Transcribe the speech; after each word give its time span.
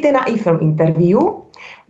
Vítejte 0.00 0.18
na 0.18 0.24
iFilm 0.24 0.58
Interview. 0.60 1.18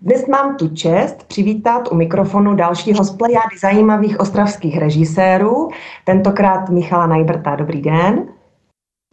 Dnes 0.03 0.27
mám 0.27 0.57
tu 0.57 0.69
čest 0.69 1.25
přivítat 1.29 1.93
u 1.93 1.95
mikrofonu 1.95 2.55
dalšího 2.55 3.05
z 3.05 3.17
plejády 3.17 3.59
zajímavých 3.61 4.21
ostravských 4.21 4.79
režisérů, 4.79 5.69
tentokrát 6.05 6.69
Michala 6.69 7.07
Najbrta. 7.07 7.57
Dobrý 7.57 7.83
den. 7.83 8.29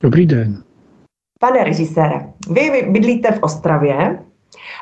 Dobrý 0.02 0.25
den. 0.25 0.64
Pane 1.39 1.64
režisére, 1.64 2.34
vy 2.50 2.88
bydlíte 2.89 3.32
v 3.32 3.44
Ostravě, 3.44 4.20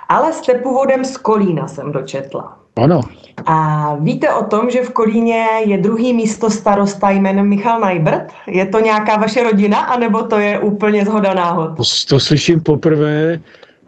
ale 0.09 0.34
jste 0.34 0.54
původem 0.54 1.05
z 1.05 1.18
Kolína, 1.18 1.68
jsem 1.68 1.91
dočetla. 1.91 2.57
Ano. 2.75 3.02
A 3.45 3.95
víte 3.95 4.34
o 4.34 4.45
tom, 4.45 4.70
že 4.70 4.84
v 4.84 4.91
Kolíně 4.91 5.45
je 5.66 5.77
druhý 5.77 6.13
místo 6.13 6.50
starosta 6.50 7.09
jménem 7.09 7.50
Michal 7.50 7.79
Najbrt? 7.79 8.34
Je 8.47 8.66
to 8.66 8.79
nějaká 8.79 9.18
vaše 9.18 9.43
rodina, 9.43 9.79
anebo 9.79 10.23
to 10.23 10.39
je 10.39 10.59
úplně 10.59 11.05
zhoda 11.05 11.34
náhod? 11.34 11.77
To, 11.77 11.84
to 12.09 12.20
slyším 12.20 12.62
poprvé 12.62 13.40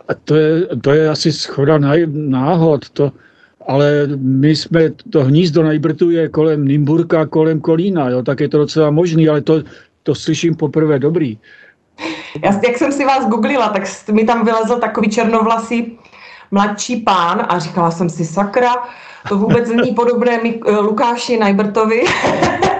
a 0.07 0.13
to 0.13 0.35
je, 0.35 0.67
to 0.81 0.91
je 0.91 1.09
asi 1.09 1.31
schoda 1.31 1.77
náhod. 2.07 2.89
To, 2.89 3.11
ale 3.67 4.07
my 4.15 4.55
jsme, 4.55 4.89
to 5.09 5.23
hnízdo 5.23 5.63
Najbrtu 5.63 6.09
je 6.09 6.29
kolem 6.29 6.67
Nymburka, 6.67 7.25
kolem 7.25 7.59
Kolína, 7.59 8.09
jo, 8.09 8.23
tak 8.23 8.39
je 8.39 8.49
to 8.49 8.57
docela 8.57 8.91
možný, 8.91 9.29
ale 9.29 9.41
to, 9.41 9.63
to 10.03 10.15
slyším 10.15 10.55
poprvé 10.55 10.99
dobrý. 10.99 11.37
Já, 12.43 12.59
jak 12.67 12.77
jsem 12.77 12.91
si 12.91 13.05
vás 13.05 13.27
googlila, 13.27 13.69
tak 13.69 13.83
mi 14.11 14.23
tam 14.23 14.45
vylezl 14.45 14.79
takový 14.79 15.09
černovlasý 15.09 15.97
mladší 16.51 16.95
pán 16.95 17.45
a 17.49 17.59
říkala 17.59 17.91
jsem 17.91 18.09
si, 18.09 18.25
sakra, 18.25 18.75
to 19.29 19.37
vůbec 19.37 19.69
není 19.69 19.91
podobné 19.91 20.39
eh, 20.43 20.71
Lukáši 20.71 21.37
Najbrtovi. 21.37 22.03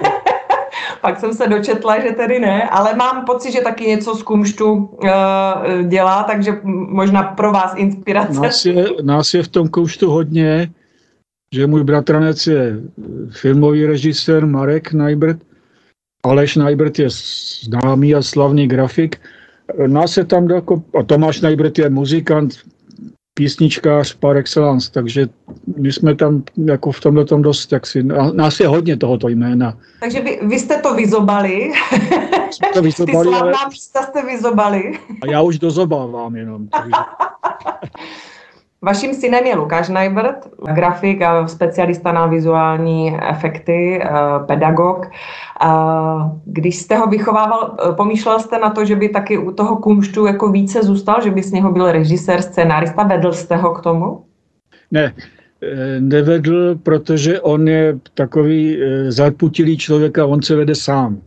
Pak 1.01 1.19
jsem 1.19 1.33
se 1.33 1.47
dočetla, 1.47 1.99
že 1.99 2.11
tedy 2.11 2.39
ne, 2.39 2.69
ale 2.69 2.95
mám 2.95 3.25
pocit, 3.25 3.51
že 3.51 3.61
taky 3.61 3.87
něco 3.87 4.15
z 4.15 4.23
kumštu 4.23 4.73
uh, 4.73 5.09
dělá, 5.87 6.23
takže 6.23 6.51
možná 6.89 7.23
pro 7.23 7.51
vás 7.51 7.73
inspirace. 7.75 8.41
Nás 8.41 8.65
je, 8.65 8.85
nás 9.01 9.33
je 9.33 9.43
v 9.43 9.47
tom 9.47 9.67
kumštu 9.67 10.09
hodně, 10.09 10.69
že 11.53 11.67
můj 11.67 11.83
bratranec 11.83 12.47
je 12.47 12.79
filmový 13.29 13.85
režisér 13.85 14.45
Marek 14.45 14.93
Najbrt, 14.93 15.37
Aleš 16.25 16.55
Najbrt 16.55 16.99
je 16.99 17.07
známý 17.63 18.15
a 18.15 18.21
slavný 18.21 18.67
grafik. 18.67 19.21
Nás 19.87 20.17
je 20.17 20.25
tam 20.25 20.49
jako, 20.49 20.83
a 20.99 21.03
Tomáš 21.03 21.41
Najbrt 21.41 21.79
je 21.79 21.89
muzikant, 21.89 22.53
písničkář 23.37 24.13
par 24.13 24.37
excellence, 24.37 24.91
takže 24.91 25.27
my 25.77 25.93
jsme 25.93 26.15
tam 26.15 26.43
jako 26.65 26.91
v 26.91 26.99
tomhle 26.99 27.25
tom 27.25 27.41
dost, 27.41 27.71
jak 27.71 27.87
si, 27.87 28.03
nás 28.33 28.59
je 28.59 28.67
hodně 28.67 28.97
tohoto 28.97 29.29
jména. 29.29 29.77
Takže 29.99 30.21
vy, 30.21 30.39
vy 30.41 30.59
jste 30.59 30.77
to 30.77 30.93
vyzobali. 30.93 31.71
Jsme 32.51 32.67
to 32.73 32.81
vyzobali 32.81 33.27
Ty 33.27 33.33
slavná 33.33 33.57
ale... 33.57 33.69
místa 33.69 34.03
jste 34.03 34.25
vyzobali. 34.25 34.99
A 35.21 35.31
já 35.31 35.41
už 35.41 35.59
dozobávám 35.59 36.35
jenom. 36.35 36.67
Takže... 36.67 36.91
Vaším 38.81 39.13
synem 39.13 39.45
je 39.45 39.55
Lukáš 39.55 39.89
Najbert, 39.89 40.47
grafik 40.73 41.21
a 41.21 41.47
specialista 41.47 42.11
na 42.11 42.25
vizuální 42.25 43.17
efekty, 43.29 44.01
eh, 44.03 44.09
pedagog. 44.45 45.05
Eh, 45.05 45.67
když 46.45 46.75
jste 46.75 46.97
ho 46.97 47.07
vychovával, 47.07 47.75
eh, 47.79 47.93
pomýšlel 47.93 48.39
jste 48.39 48.59
na 48.59 48.69
to, 48.69 48.85
že 48.85 48.95
by 48.95 49.09
taky 49.09 49.37
u 49.37 49.51
toho 49.51 49.75
kumštu 49.75 50.25
jako 50.25 50.51
více 50.51 50.83
zůstal, 50.83 51.21
že 51.23 51.31
by 51.31 51.43
z 51.43 51.51
něho 51.51 51.71
byl 51.71 51.91
režisér, 51.91 52.41
scénárista, 52.41 53.03
vedl 53.03 53.33
jste 53.33 53.55
ho 53.55 53.73
k 53.73 53.81
tomu? 53.81 54.23
Ne, 54.91 55.13
nevedl, 55.99 56.75
protože 56.75 57.41
on 57.41 57.67
je 57.67 57.99
takový 58.13 58.79
zaputilý 59.07 59.77
člověk 59.77 60.17
a 60.17 60.25
on 60.25 60.41
se 60.41 60.55
vede 60.55 60.75
sám. 60.75 61.21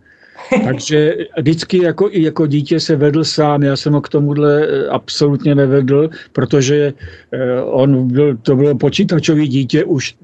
Takže 0.64 1.16
vždycky 1.38 1.82
jako, 1.82 2.08
jako 2.12 2.46
dítě 2.46 2.80
se 2.80 2.96
vedl 2.96 3.24
sám, 3.24 3.62
já 3.62 3.76
jsem 3.76 3.92
ho 3.92 4.00
k 4.00 4.08
tomuhle 4.08 4.66
eh, 4.66 4.88
absolutně 4.88 5.54
nevedl, 5.54 6.10
protože 6.32 6.92
eh, 7.32 7.62
on 7.62 8.08
byl, 8.08 8.36
to 8.36 8.56
bylo 8.56 8.74
počítačový 8.74 9.48
dítě 9.48 9.84
už, 9.84 10.14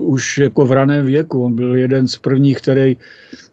už 0.00 0.38
jako 0.38 0.66
v 0.66 0.72
raném 0.72 1.06
věku. 1.06 1.44
On 1.44 1.54
byl 1.54 1.76
jeden 1.76 2.08
z 2.08 2.16
prvních, 2.16 2.58
který, 2.58 2.96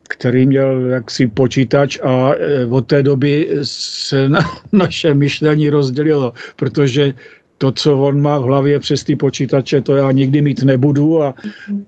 který 0.10 0.46
měl 0.46 0.86
jaksi 0.86 1.28
počítač 1.28 2.00
a 2.04 2.32
eh, 2.34 2.66
od 2.66 2.88
té 2.88 3.04
doby 3.04 3.50
se 3.64 4.30
na, 4.30 4.40
naše 4.72 5.14
myšlení 5.14 5.70
rozdělilo, 5.70 6.34
protože 6.56 7.14
to, 7.58 7.72
co 7.72 7.98
on 8.00 8.22
má 8.22 8.40
v 8.40 8.44
hlavě 8.44 8.80
přes 8.80 9.04
ty 9.04 9.16
počítače, 9.16 9.82
to 9.82 9.96
já 9.96 10.12
nikdy 10.12 10.42
mít 10.42 10.64
nebudu 10.64 11.24
a, 11.24 11.34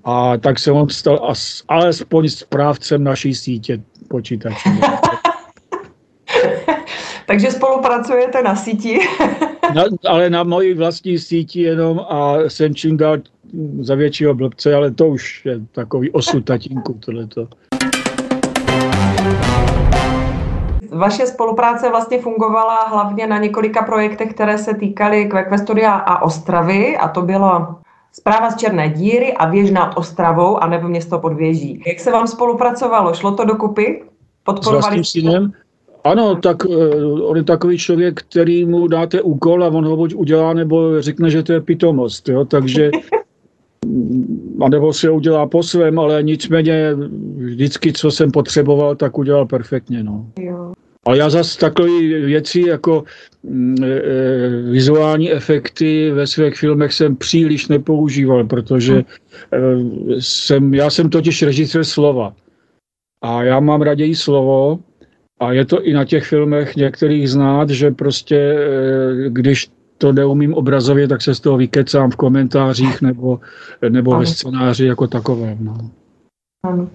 a 0.04 0.36
tak 0.36 0.58
se 0.58 0.72
on 0.72 0.88
stal 0.88 1.20
as, 1.30 1.62
alespoň 1.68 2.28
správcem 2.28 3.04
naší 3.04 3.34
sítě 3.34 3.82
počítačů. 4.06 4.68
Takže 7.26 7.50
spolupracujete 7.50 8.42
na 8.42 8.56
síti? 8.56 8.98
na, 9.74 9.84
ale 10.08 10.30
na 10.30 10.42
mojí 10.42 10.74
vlastní 10.74 11.18
síti 11.18 11.60
jenom 11.60 12.00
a 12.08 12.36
jsem 12.48 12.74
čím 12.74 12.96
dál 12.96 13.16
za 13.80 13.94
většího 13.94 14.34
blbce, 14.34 14.74
ale 14.74 14.90
to 14.90 15.06
už 15.06 15.44
je 15.44 15.60
takový 15.72 16.10
osud 16.10 16.44
tatínku 16.44 16.92
tohleto. 16.92 17.48
Vaše 20.90 21.26
spolupráce 21.26 21.88
vlastně 21.88 22.18
fungovala 22.18 22.84
hlavně 22.88 23.26
na 23.26 23.38
několika 23.38 23.82
projektech, 23.82 24.34
které 24.34 24.58
se 24.58 24.74
týkaly 24.74 25.26
Kvekvestoria 25.26 25.92
a 25.92 26.22
Ostravy 26.22 26.96
a 26.96 27.08
to 27.08 27.22
bylo 27.22 27.76
Zpráva 28.18 28.50
z 28.50 28.56
Černé 28.56 28.88
díry 28.88 29.32
a 29.32 29.50
věž 29.50 29.70
nad 29.70 29.96
Ostravou 29.96 30.56
a 30.56 30.66
nebo 30.66 30.88
město 30.88 31.18
pod 31.18 31.32
věží. 31.32 31.82
Jak 31.86 32.00
se 32.00 32.10
vám 32.10 32.26
spolupracovalo? 32.26 33.14
Šlo 33.14 33.32
to 33.32 33.44
dokupy? 33.44 34.02
Podporovali 34.44 35.04
S 35.04 35.10
synem? 35.10 35.52
Ano, 36.04 36.36
tak 36.36 36.64
uh, 36.64 37.30
on 37.30 37.36
je 37.36 37.44
takový 37.44 37.78
člověk, 37.78 38.20
který 38.20 38.64
mu 38.64 38.88
dáte 38.88 39.22
úkol 39.22 39.64
a 39.64 39.68
on 39.68 39.86
ho 39.86 39.96
buď 39.96 40.14
udělá, 40.14 40.52
nebo 40.52 41.02
řekne, 41.02 41.30
že 41.30 41.42
to 41.42 41.52
je 41.52 41.60
pitomost. 41.60 42.28
Jo? 42.28 42.44
Takže 42.44 42.90
a 44.60 44.68
nebo 44.68 44.92
si 44.92 45.06
ho 45.06 45.14
udělá 45.14 45.46
po 45.46 45.62
svém, 45.62 45.98
ale 45.98 46.22
nicméně 46.22 46.94
vždycky, 47.36 47.92
co 47.92 48.10
jsem 48.10 48.30
potřeboval, 48.30 48.96
tak 48.96 49.18
udělal 49.18 49.46
perfektně. 49.46 50.02
No. 50.02 50.26
Jo. 50.38 50.65
Ale 51.06 51.18
já 51.18 51.30
zase 51.30 51.58
takové 51.58 51.88
věci 52.02 52.60
jako 52.60 53.04
mm, 53.42 53.84
e, 53.84 53.86
e, 53.86 54.48
vizuální 54.70 55.32
efekty 55.32 56.10
ve 56.10 56.26
svých 56.26 56.56
filmech 56.56 56.92
jsem 56.92 57.16
příliš 57.16 57.68
nepoužíval, 57.68 58.44
protože 58.44 58.94
e, 58.96 59.04
jsem, 60.20 60.74
já 60.74 60.90
jsem 60.90 61.10
totiž 61.10 61.42
režisér 61.42 61.84
slova. 61.84 62.34
A 63.22 63.42
já 63.42 63.60
mám 63.60 63.82
raději 63.82 64.14
slovo 64.14 64.78
a 65.40 65.52
je 65.52 65.64
to 65.64 65.82
i 65.82 65.92
na 65.92 66.04
těch 66.04 66.24
filmech 66.24 66.76
některých 66.76 67.30
znát, 67.30 67.70
že 67.70 67.90
prostě 67.90 68.36
e, 68.36 69.30
když 69.30 69.68
to 69.98 70.12
neumím 70.12 70.54
obrazově, 70.54 71.08
tak 71.08 71.22
se 71.22 71.34
z 71.34 71.40
toho 71.40 71.56
vykecám 71.56 72.10
v 72.10 72.16
komentářích 72.16 73.02
nebo, 73.02 73.40
nebo 73.88 74.18
ve 74.18 74.26
scénáři 74.26 74.86
jako 74.86 75.06
takovém. 75.06 75.58
No. 75.60 75.90
Ano. 76.62 76.90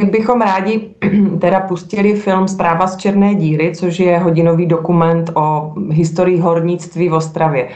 My 0.00 0.06
bychom 0.06 0.40
rádi 0.40 0.90
teda 1.40 1.60
pustili 1.60 2.14
film 2.14 2.48
Zpráva 2.48 2.86
z 2.86 2.96
Černé 2.96 3.34
díry, 3.34 3.72
což 3.76 3.98
je 3.98 4.18
hodinový 4.18 4.66
dokument 4.66 5.30
o 5.34 5.74
historii 5.90 6.38
hornictví 6.38 7.08
v 7.08 7.14
Ostravě. 7.14 7.68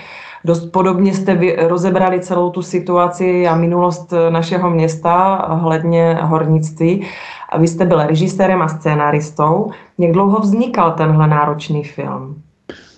Dost 0.44 0.66
podobně 0.66 1.14
jste 1.14 1.34
vy 1.34 1.56
rozebrali 1.60 2.20
celou 2.20 2.50
tu 2.50 2.62
situaci 2.62 3.46
a 3.46 3.56
minulost 3.56 4.12
našeho 4.30 4.70
města 4.70 5.34
hledně 5.54 6.18
hornictví. 6.22 7.06
A 7.48 7.58
vy 7.58 7.68
jste 7.68 7.84
byl 7.84 8.06
režisérem 8.06 8.62
a 8.62 8.68
scénáristou. 8.68 9.70
Jak 9.98 10.12
dlouho 10.12 10.40
vznikal 10.40 10.92
tenhle 10.92 11.26
náročný 11.26 11.84
film? 11.84 12.42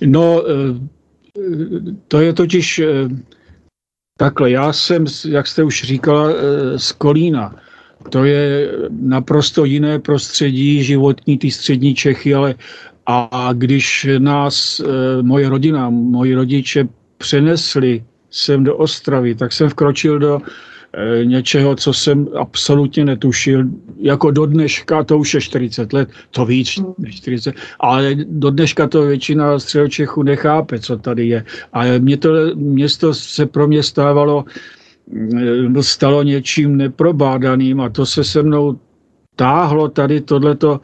No, 0.07 0.43
eh, 0.43 0.81
to 2.09 2.21
je 2.21 2.33
totiž 2.33 2.79
eh, 2.79 3.09
takhle. 4.19 4.51
Já 4.51 4.73
jsem, 4.73 5.05
jak 5.29 5.47
jste 5.47 5.65
už 5.65 5.83
říkala, 5.83 6.29
eh, 6.31 6.79
z 6.79 6.93
Kolína. 6.93 7.55
To 8.11 8.25
je 8.25 8.71
naprosto 8.91 9.65
jiné 9.65 9.98
prostředí 9.98 10.84
životní, 10.84 11.39
ty 11.39 11.51
střední 11.51 11.95
Čechy, 11.95 12.34
ale 12.34 12.54
a 13.07 13.51
když 13.53 14.07
nás 14.19 14.81
moje 15.22 15.48
rodina, 15.48 15.91
moji 15.91 16.34
rodiče 16.34 16.89
přenesli 17.19 18.04
sem 18.31 18.65
do 18.65 18.77
Ostravy, 18.77 19.34
tak 19.34 19.53
jsem 19.53 19.69
vkročil 19.69 20.19
do 20.19 20.41
e, 20.41 21.25
něčeho, 21.25 21.77
co 21.77 21.92
jsem 21.92 22.28
absolutně 22.34 23.04
netušil. 23.04 23.65
Jako 23.98 24.31
do 24.31 24.47
dneška, 24.47 25.04
to 25.04 25.19
už 25.19 25.34
je 25.34 25.41
40 25.41 25.92
let, 25.92 26.09
to 26.31 26.45
víc 26.45 26.78
než 26.98 27.16
40, 27.16 27.54
ale 27.81 28.15
do 28.15 28.51
dneška 28.51 28.89
to 28.89 29.03
většina 29.03 29.59
středočechů 29.59 30.22
nechápe, 30.22 30.78
co 30.78 30.98
tady 30.98 31.28
je. 31.28 31.45
A 31.72 31.84
mě 31.98 32.16
to 32.16 32.31
město 32.54 33.15
se 33.15 33.47
pro 33.47 33.69
mě 33.69 33.83
stávalo, 33.83 34.45
e, 34.48 34.85
stalo 35.81 36.23
něčím 36.23 36.77
neprobádaným 36.77 37.81
a 37.81 37.89
to 37.89 38.07
se 38.07 38.25
se 38.25 38.43
mnou 38.43 38.79
táhlo 39.37 39.89
tady 39.89 40.21
tohleto, 40.21 40.81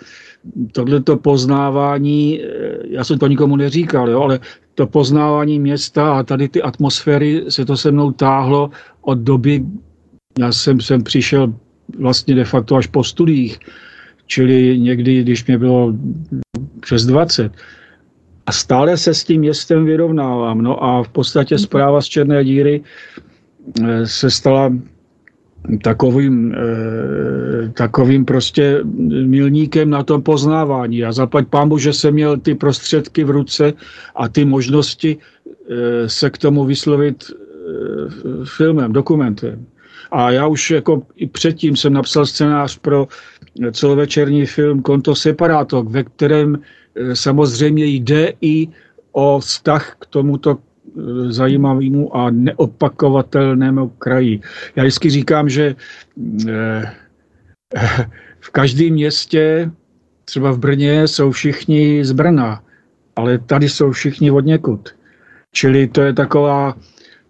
tohleto 0.73 1.17
poznávání, 1.17 2.41
e, 2.41 2.47
já 2.89 3.05
jsem 3.05 3.19
to 3.19 3.27
nikomu 3.27 3.57
neříkal, 3.57 4.11
jo, 4.11 4.21
ale 4.21 4.41
to 4.75 4.87
poznávání 4.87 5.59
města 5.59 6.19
a 6.19 6.23
tady 6.23 6.49
ty 6.49 6.63
atmosféry 6.63 7.45
se 7.49 7.65
to 7.65 7.77
se 7.77 7.91
mnou 7.93 8.13
táhlo 8.13 8.71
od 9.01 9.19
doby, 9.19 9.65
já 10.39 10.53
jsem 10.53 10.81
sem 10.81 11.03
přišel 11.03 11.55
vlastně 11.99 12.35
de 12.35 12.45
facto 12.45 12.77
až 12.77 12.87
po 12.87 13.05
studiích, 13.05 13.59
čili 14.27 14.81
někdy, 14.81 15.23
když 15.23 15.47
mě 15.47 15.59
bylo 15.59 15.95
přes 16.81 17.07
20. 17.07 17.53
A 18.47 18.53
stále 18.53 18.97
se 18.97 19.15
s 19.15 19.25
tím 19.25 19.41
městem 19.41 19.85
vyrovnávám. 19.85 20.63
No 20.63 20.85
a 20.85 21.03
v 21.03 21.09
podstatě 21.09 21.59
zpráva 21.59 22.01
z 22.01 22.07
Černé 22.07 22.45
díry 22.45 22.83
eh, 22.83 23.32
se 24.05 24.31
stala 24.31 24.73
takovým, 25.83 26.55
eh, 26.55 27.69
takovým 27.69 28.25
prostě 28.25 28.81
milníkem 29.27 29.91
na 29.91 30.03
tom 30.03 30.23
poznávání. 30.23 31.05
A 31.05 31.13
zaplať 31.13 31.49
pámu, 31.49 31.79
že 31.79 31.93
jsem 31.93 32.15
měl 32.15 32.37
ty 32.37 32.55
prostředky 32.55 33.25
v 33.25 33.31
ruce 33.31 33.73
a 34.17 34.29
ty 34.29 34.45
možnosti 34.45 35.17
eh, 35.17 36.09
se 36.09 36.31
k 36.31 36.39
tomu 36.39 36.65
vyslovit 36.65 37.25
filmem, 38.45 38.93
dokumentem. 38.93 39.67
A 40.11 40.31
já 40.31 40.47
už 40.47 40.71
jako 40.71 41.03
i 41.17 41.27
předtím 41.27 41.77
jsem 41.77 41.93
napsal 41.93 42.27
scénář 42.27 42.79
pro 42.79 43.09
celovečerní 43.73 44.47
film 44.47 44.83
Konto 44.83 45.15
Separato, 45.15 45.83
ve 45.83 46.05
kterém 46.05 46.59
samozřejmě 47.15 47.85
jde 47.87 48.33
i 48.41 48.69
o 49.13 49.39
vztah 49.41 49.97
k 49.99 50.07
tomuto 50.07 50.59
zajímavému 51.29 52.17
a 52.17 52.31
neopakovatelnému 52.31 53.89
kraji. 53.89 54.41
Já 54.77 54.83
vždycky 54.83 55.11
říkám, 55.11 55.49
že 55.49 55.77
e, 56.49 56.83
v 58.41 58.51
každém 58.51 58.93
městě, 58.93 59.71
třeba 60.25 60.53
v 60.53 60.59
Brně, 60.59 61.09
jsou 61.09 61.31
všichni 61.31 62.05
z 62.05 62.13
Brna, 62.13 62.63
ale 63.17 63.39
tady 63.39 63.69
jsou 63.69 63.91
všichni 63.91 64.31
od 64.31 64.45
někud. 64.45 64.89
Čili 65.53 65.89
to 65.89 66.03
je 66.03 66.13
taková 66.13 66.77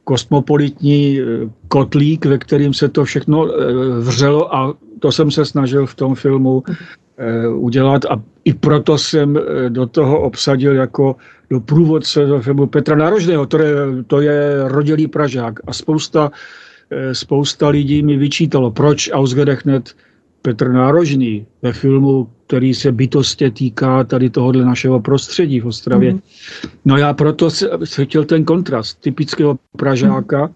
kosmopolitní 0.05 1.20
eh, 1.20 1.25
kotlík, 1.69 2.26
ve 2.26 2.38
kterým 2.38 2.75
se 2.75 2.88
to 2.88 3.05
všechno 3.05 3.47
eh, 3.47 3.73
vřelo 4.00 4.55
a 4.55 4.75
to 4.99 5.12
jsem 5.12 5.31
se 5.31 5.44
snažil 5.44 5.87
v 5.87 5.94
tom 5.94 6.15
filmu 6.15 6.62
eh, 6.69 6.75
udělat 7.55 8.05
a 8.05 8.23
i 8.44 8.53
proto 8.55 8.99
jsem 8.99 9.38
do 9.69 9.87
toho 9.87 10.20
obsadil 10.20 10.75
jako 10.75 11.17
do 11.50 11.61
průvodce 11.61 12.26
do 12.26 12.41
filmu 12.41 12.67
Petra 12.67 12.97
Nárožného, 12.97 13.47
to 13.47 13.59
je, 13.59 13.75
to 14.06 14.20
je 14.20 14.69
rodilý 14.69 15.06
Pražák 15.09 15.61
a 15.67 15.73
spousta, 15.73 16.31
spousta 17.12 17.69
lidí 17.69 18.03
mi 18.03 18.17
vyčítalo, 18.17 18.70
proč 18.70 19.11
ausgerechnet 19.12 19.94
Petr 20.43 20.69
Nárožný 20.69 21.47
ve 21.62 21.73
filmu, 21.73 22.29
který 22.47 22.75
se 22.75 22.93
bytostě 22.93 23.50
týká 23.50 24.05
tady 24.05 24.31
tohohle 24.31 24.65
našeho 24.65 25.00
prostředí 25.00 25.61
v 25.61 25.67
Ostravě. 25.67 26.12
Mm. 26.12 26.20
No 26.85 26.97
já 26.97 27.15
proto 27.15 27.50
se 27.85 28.05
chtěl 28.05 28.25
ten 28.25 28.44
kontrast 28.44 29.00
typického 29.00 29.58
Pražáka, 29.76 30.47
mm. 30.47 30.53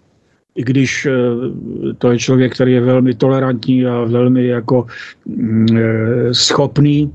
I 0.57 0.63
když 0.63 1.05
eh, 1.05 1.13
to 1.97 2.11
je 2.11 2.19
člověk, 2.19 2.53
který 2.53 2.73
je 2.73 2.81
velmi 2.81 3.13
tolerantní 3.13 3.85
a 3.85 4.03
velmi 4.03 4.47
jako 4.47 4.85
mm, 5.25 5.67
eh, 5.77 6.33
schopný 6.33 7.13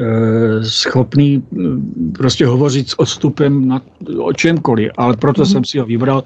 eh, 0.00 0.64
schopný 0.64 1.42
mm, 1.50 2.12
prostě 2.18 2.46
hovořit 2.46 2.90
s 2.90 2.98
odstupem 2.98 3.68
na, 3.68 3.82
o 4.18 4.32
čemkoliv, 4.32 4.90
ale 4.96 5.16
proto 5.16 5.42
mm. 5.42 5.46
jsem 5.46 5.64
si 5.64 5.78
ho 5.78 5.86
vybral. 5.86 6.24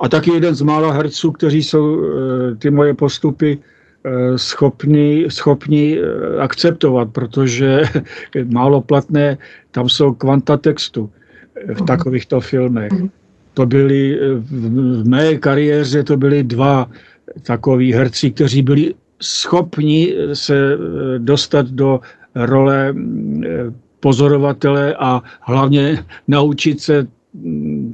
A 0.00 0.08
taky 0.08 0.30
jeden 0.30 0.54
z 0.54 0.62
mála 0.62 0.92
herců, 0.92 1.32
kteří 1.32 1.62
jsou 1.62 2.02
ty 2.58 2.70
moje 2.70 2.94
postupy 2.94 3.58
schopni, 4.36 5.24
schopni 5.28 5.98
akceptovat, 6.38 7.08
protože 7.12 7.82
málo 8.44 8.80
platné, 8.80 9.38
tam 9.70 9.88
jsou 9.88 10.12
kvanta 10.12 10.56
textu 10.56 11.10
v 11.74 11.82
takovýchto 11.86 12.40
filmech. 12.40 12.92
Mhm. 12.92 13.10
To 13.56 13.66
byly, 13.66 14.18
v 14.40 15.08
mé 15.08 15.36
kariéře 15.36 16.04
to 16.04 16.16
byly 16.16 16.42
dva 16.44 16.90
takový 17.42 17.92
herci, 17.92 18.30
kteří 18.30 18.62
byli 18.62 18.94
schopni 19.22 20.14
se 20.32 20.78
dostat 21.18 21.66
do 21.66 22.00
role 22.34 22.94
pozorovatele 24.00 24.94
a 24.94 25.22
hlavně 25.40 26.04
naučit 26.28 26.80
se 26.80 27.06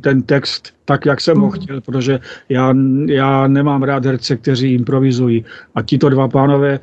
ten 0.00 0.22
text 0.22 0.74
tak, 0.84 1.06
jak 1.06 1.20
jsem 1.20 1.38
ho 1.38 1.46
mhm. 1.46 1.60
chtěl, 1.60 1.80
protože 1.80 2.20
já, 2.48 2.74
já 3.06 3.46
nemám 3.46 3.82
rád 3.82 4.04
herce, 4.04 4.36
kteří 4.36 4.74
improvizují. 4.74 5.44
A 5.74 5.82
tito 5.82 6.08
dva 6.08 6.28
pánové, 6.28 6.80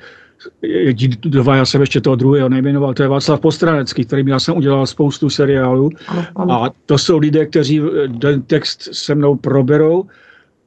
dva, 1.20 1.56
já 1.56 1.66
jsem 1.66 1.82
ještě 1.82 2.02
toho 2.02 2.16
druhého 2.16 2.50
nejmenoval, 2.50 2.94
to 2.94 3.04
je 3.04 3.10
Václav 3.10 3.40
Postranecký, 3.40 4.06
kterým 4.06 4.28
já 4.28 4.40
jsem 4.40 4.58
udělal 4.58 4.86
spoustu 4.86 5.30
seriálů. 5.30 5.90
A 6.50 6.70
to 6.86 6.98
jsou 6.98 7.18
lidé, 7.18 7.46
kteří 7.46 7.82
ten 8.22 8.42
text 8.42 8.90
se 8.92 9.16
mnou 9.16 9.36
proberou 9.36 10.06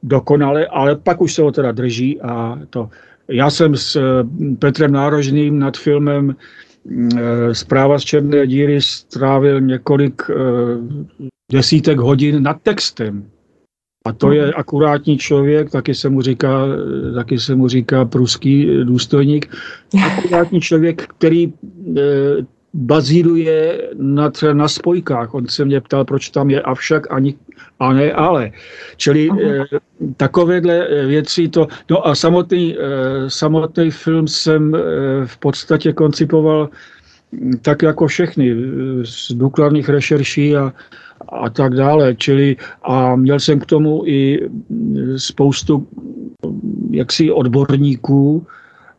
dokonale, 0.03 0.67
ale 0.67 0.95
pak 0.95 1.21
už 1.21 1.33
se 1.33 1.41
ho 1.41 1.51
teda 1.51 1.71
drží 1.71 2.21
a 2.21 2.59
to. 2.69 2.89
Já 3.27 3.49
jsem 3.49 3.75
s 3.75 4.23
Petrem 4.59 4.91
Nárožným 4.91 5.59
nad 5.59 5.77
filmem 5.77 6.35
eh, 6.35 7.55
Zpráva 7.55 7.99
z 7.99 8.03
černé 8.03 8.47
díry 8.47 8.81
strávil 8.81 9.61
několik 9.61 10.21
eh, 10.29 10.33
desítek 11.51 11.99
hodin 11.99 12.43
nad 12.43 12.61
textem. 12.63 13.29
A 14.07 14.13
to 14.13 14.31
je 14.31 14.53
akurátní 14.53 15.17
člověk, 15.17 15.71
taky 15.71 15.95
se 15.95 16.09
mu 16.09 16.21
říká, 16.21 16.65
taky 17.15 17.39
se 17.39 17.55
mu 17.55 17.67
říká 17.67 18.05
pruský 18.05 18.83
důstojník, 18.83 19.55
akurátní 20.05 20.61
člověk, 20.61 21.07
který 21.07 21.43
e, 21.43 21.51
bazíruje 22.73 23.89
na, 23.97 24.31
na 24.53 24.67
spojkách. 24.67 25.33
On 25.33 25.47
se 25.47 25.65
mě 25.65 25.81
ptal, 25.81 26.05
proč 26.05 26.29
tam 26.29 26.49
je 26.49 26.61
avšak 26.61 27.11
ani 27.13 27.35
a 27.79 27.93
ne 27.93 28.11
ale. 28.11 28.51
Čili 28.97 29.29
e, 29.29 29.63
takovéhle 30.17 31.07
věci 31.07 31.47
to... 31.47 31.67
No 31.89 32.07
a 32.07 32.15
samotný, 32.15 32.75
e, 32.75 33.29
samotný 33.29 33.91
film 33.91 34.27
jsem 34.27 34.75
e, 34.75 34.79
v 35.25 35.37
podstatě 35.37 35.93
koncipoval 35.93 36.69
tak 37.61 37.81
jako 37.81 38.07
všechny, 38.07 38.55
z 39.03 39.31
důkladných 39.31 39.89
rešerší 39.89 40.55
a, 40.55 40.73
a 41.29 41.49
tak 41.49 41.73
dále. 41.73 42.15
Čili 42.15 42.55
a 42.83 43.15
měl 43.15 43.39
jsem 43.39 43.59
k 43.59 43.65
tomu 43.65 44.03
i 44.05 44.49
spoustu 45.17 45.87
jaksi 46.91 47.31
odborníků, 47.31 48.47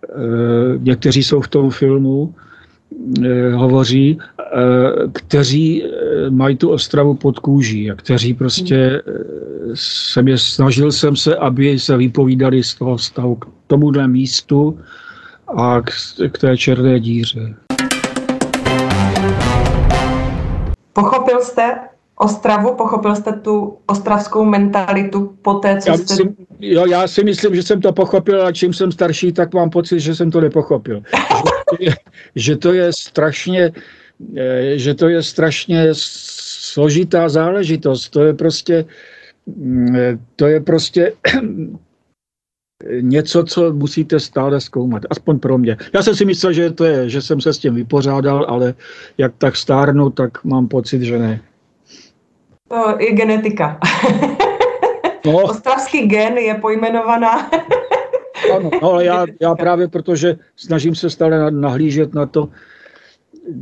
eh, 0.05 0.13
někteří 0.79 1.23
jsou 1.23 1.41
v 1.41 1.49
tom 1.49 1.71
filmu, 1.71 2.35
eh, 3.25 3.51
hovoří, 3.51 4.19
eh, 4.19 4.53
kteří 5.13 5.85
mají 6.31 6.57
tu 6.57 6.71
Ostravu 6.71 7.15
pod 7.15 7.39
kůží 7.39 7.91
a 7.91 7.95
kteří 7.95 8.35
prostě 8.35 9.03
jsem 9.75 10.29
je, 10.29 10.39
snažil 10.39 10.93
jsem 10.93 11.17
se, 11.17 11.37
aby 11.37 11.79
se 11.79 11.97
vypovídali 11.97 12.63
z 12.63 12.75
toho 12.75 12.99
stavu 12.99 13.35
k 13.35 13.47
tomuhle 13.67 14.09
místu 14.09 14.79
a 15.57 15.81
k, 15.81 15.91
k 16.33 16.39
té 16.39 16.57
černé 16.57 17.01
díře. 17.01 17.55
Pochopil 20.93 21.41
jste, 21.41 21.75
Ostravu? 22.17 22.75
Pochopil 22.75 23.17
jste 23.17 23.33
tu 23.33 23.79
ostravskou 23.87 24.45
mentalitu 24.45 25.35
po 25.43 25.55
té, 25.55 25.81
co 25.81 25.91
já 25.91 25.97
jste... 25.97 26.15
Myslím, 26.15 26.37
jo, 26.61 26.87
já 26.87 27.09
si 27.09 27.25
myslím, 27.25 27.55
že 27.55 27.63
jsem 27.63 27.81
to 27.81 27.93
pochopil 27.93 28.47
a 28.47 28.53
čím 28.53 28.73
jsem 28.73 28.93
starší, 28.93 29.33
tak 29.33 29.55
mám 29.55 29.71
pocit, 29.71 30.01
že 30.01 30.15
jsem 30.15 30.31
to 30.31 30.41
nepochopil. 30.41 31.03
že, 31.75 31.77
to 31.77 31.83
je, 31.83 31.95
že 32.37 32.57
to 32.57 32.73
je 32.73 32.93
strašně 32.93 33.73
eh, 34.37 34.79
že 34.79 34.95
to 34.95 35.09
je 35.09 35.23
strašně 35.23 35.89
složitá 35.93 37.29
záležitost. 37.29 38.09
To 38.09 38.23
je 38.23 38.35
prostě 38.35 38.85
mm, 39.47 39.97
eh, 39.97 40.19
to 40.37 40.47
je 40.47 40.61
prostě 40.61 41.13
něco, 43.01 43.45
co 43.45 43.73
musíte 43.73 44.21
stále 44.21 44.61
zkoumat, 44.61 45.03
aspoň 45.11 45.39
pro 45.39 45.59
mě. 45.59 45.77
Já 45.93 46.03
jsem 46.03 46.17
si 46.17 46.25
myslel, 46.25 46.53
že, 46.53 46.71
to 46.71 46.85
je, 46.85 47.09
že 47.09 47.23
jsem 47.23 47.41
se 47.41 47.53
s 47.53 47.59
tím 47.59 47.75
vypořádal, 47.75 48.47
ale 48.49 48.75
jak 49.19 49.33
tak 49.39 49.57
stárnu, 49.57 50.11
tak 50.11 50.45
mám 50.45 50.69
pocit, 50.69 51.03
že 51.03 51.19
ne. 51.19 51.41
To 52.69 52.99
je 52.99 53.13
genetika. 53.13 53.79
No. 55.27 55.39
Ostravský 55.43 56.07
gen 56.07 56.39
je 56.39 56.55
pojmenovaná. 56.55 57.51
ano, 58.57 58.71
no, 58.83 58.93
ale 58.93 59.05
já, 59.05 59.27
já 59.41 59.55
právě 59.55 59.89
protože 59.89 60.37
snažím 60.57 60.95
se 60.95 61.11
stále 61.11 61.51
nahlížet 61.51 62.15
na 62.15 62.27
to, 62.27 62.49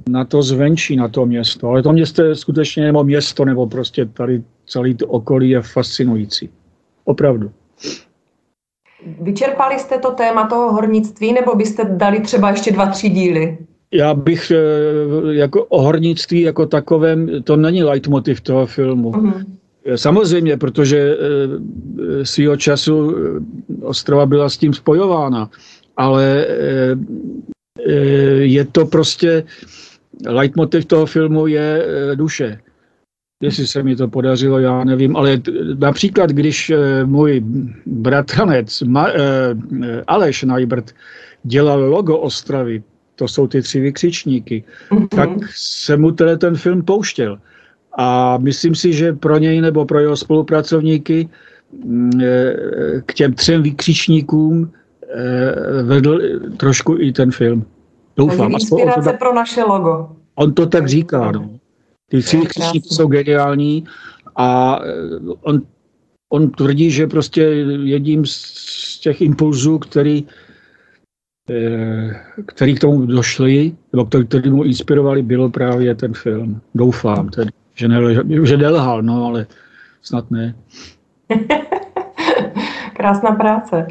na 0.09 0.25
to 0.25 0.43
zvenčí, 0.43 0.97
na 0.97 1.09
to 1.09 1.27
město. 1.27 1.69
Ale 1.69 1.83
to 1.83 1.93
město 1.93 2.25
je 2.25 2.35
skutečně 2.35 2.85
nebo 2.85 3.05
město, 3.05 3.45
nebo 3.45 3.67
prostě 3.67 4.07
tady 4.07 4.43
celý 4.67 4.95
to 4.95 5.07
okolí 5.07 5.51
je 5.51 5.63
fascinující. 5.63 6.51
Opravdu. 7.05 7.51
Vyčerpali 9.21 9.79
jste 9.79 9.99
to 9.99 10.11
téma 10.11 10.47
toho 10.47 10.73
hornictví, 10.73 11.33
nebo 11.33 11.55
byste 11.55 11.85
dali 11.85 12.21
třeba 12.21 12.51
ještě 12.51 12.73
dva, 12.73 12.87
tři 12.87 13.09
díly? 13.09 13.59
Já 13.93 14.15
bych 14.15 14.51
eh, 14.51 14.57
jako 15.35 15.65
o 15.65 15.83
hornictví 15.83 16.41
jako 16.41 16.67
takovém, 16.67 17.43
to 17.43 17.57
není 17.57 17.83
leitmotiv 17.83 18.41
toho 18.41 18.67
filmu. 18.67 19.13
Mm. 19.13 19.33
Samozřejmě, 19.97 20.57
protože 20.57 20.99
eh, 20.99 22.27
svýho 22.27 22.57
času 22.57 23.15
Ostrava 23.83 24.27
byla 24.27 24.49
s 24.49 24.59
tím 24.59 24.75
spojována, 24.75 25.51
ale 25.97 26.47
je 28.41 28.65
to 28.65 28.87
prostě, 28.87 29.45
leitmotiv 30.27 30.85
toho 30.85 31.07
filmu 31.07 31.47
je 31.47 31.87
duše. 32.15 32.59
Jestli 33.43 33.67
se 33.67 33.83
mi 33.83 33.97
to 33.97 34.09
podařilo, 34.09 34.59
já 34.59 34.85
nevím, 34.85 35.17
ale 35.17 35.41
například, 35.79 36.31
když 36.31 36.73
můj 37.05 37.43
bratranec 37.87 38.83
Aleš 40.07 40.43
Najbrt 40.43 40.95
dělal 41.45 41.81
logo 41.81 42.19
Ostravy, 42.19 42.83
to 43.17 43.29
jsou 43.29 43.47
ty 43.47 43.63
tři 43.63 43.81
vykřičníky, 43.81 44.65
mm-hmm. 44.91 45.09
tak 45.09 45.31
se 45.57 45.97
mu 45.97 46.13
tenhle 46.13 46.39
ten 46.39 46.57
film 46.57 46.83
pouštěl. 46.83 47.39
A 47.99 48.39
myslím 48.39 48.75
si, 48.75 48.93
že 48.93 49.13
pro 49.13 49.39
něj 49.39 49.61
nebo 49.61 49.85
pro 49.85 50.01
jeho 50.01 50.17
spolupracovníky 50.17 51.29
mm, 51.85 52.21
eh, 52.23 52.55
k 53.07 53.15
těm 53.15 53.33
třem 53.35 53.63
vykřičníkům 53.63 54.73
eh, 55.09 55.83
vedl 55.83 56.21
trošku 56.57 56.97
i 57.01 57.13
ten 57.13 57.31
film. 57.31 57.65
Doufám. 58.17 58.53
Takže 58.53 58.55
inspirace 58.55 59.13
to 59.13 59.19
pro 59.19 59.35
naše 59.35 59.63
logo. 59.63 60.17
On 60.35 60.55
to 60.55 60.67
tak 60.67 60.89
říká. 60.89 61.33
No. 61.33 61.51
Ty 62.09 62.23
tři 62.23 62.37
vykřičníky 62.37 62.89
jsou 62.89 63.07
geniální 63.07 63.85
a 64.37 64.79
eh, 64.85 64.91
on, 65.41 65.63
on 66.29 66.51
tvrdí, 66.51 66.91
že 66.91 67.07
prostě 67.07 67.43
jedním 67.83 68.27
z 68.27 68.99
těch 69.01 69.21
impulzů, 69.21 69.79
který 69.79 70.27
který 72.47 72.75
k 72.75 72.81
tomu 72.81 73.07
došli, 73.07 73.73
nebo 73.93 74.05
který, 74.05 74.27
který 74.27 74.51
mu 74.51 74.65
inspirovali, 74.65 75.23
bylo 75.23 75.51
právě 75.51 75.95
ten 75.95 76.15
film. 76.15 76.61
Doufám 76.75 77.29
tedy. 77.29 77.51
Že, 77.75 77.89
ne, 77.89 77.97
že 78.47 78.57
nelhal, 78.57 79.03
no 79.03 79.25
ale 79.25 79.47
snad 80.03 80.31
ne. 80.31 80.55
Krásná 82.97 83.31
práce. 83.31 83.87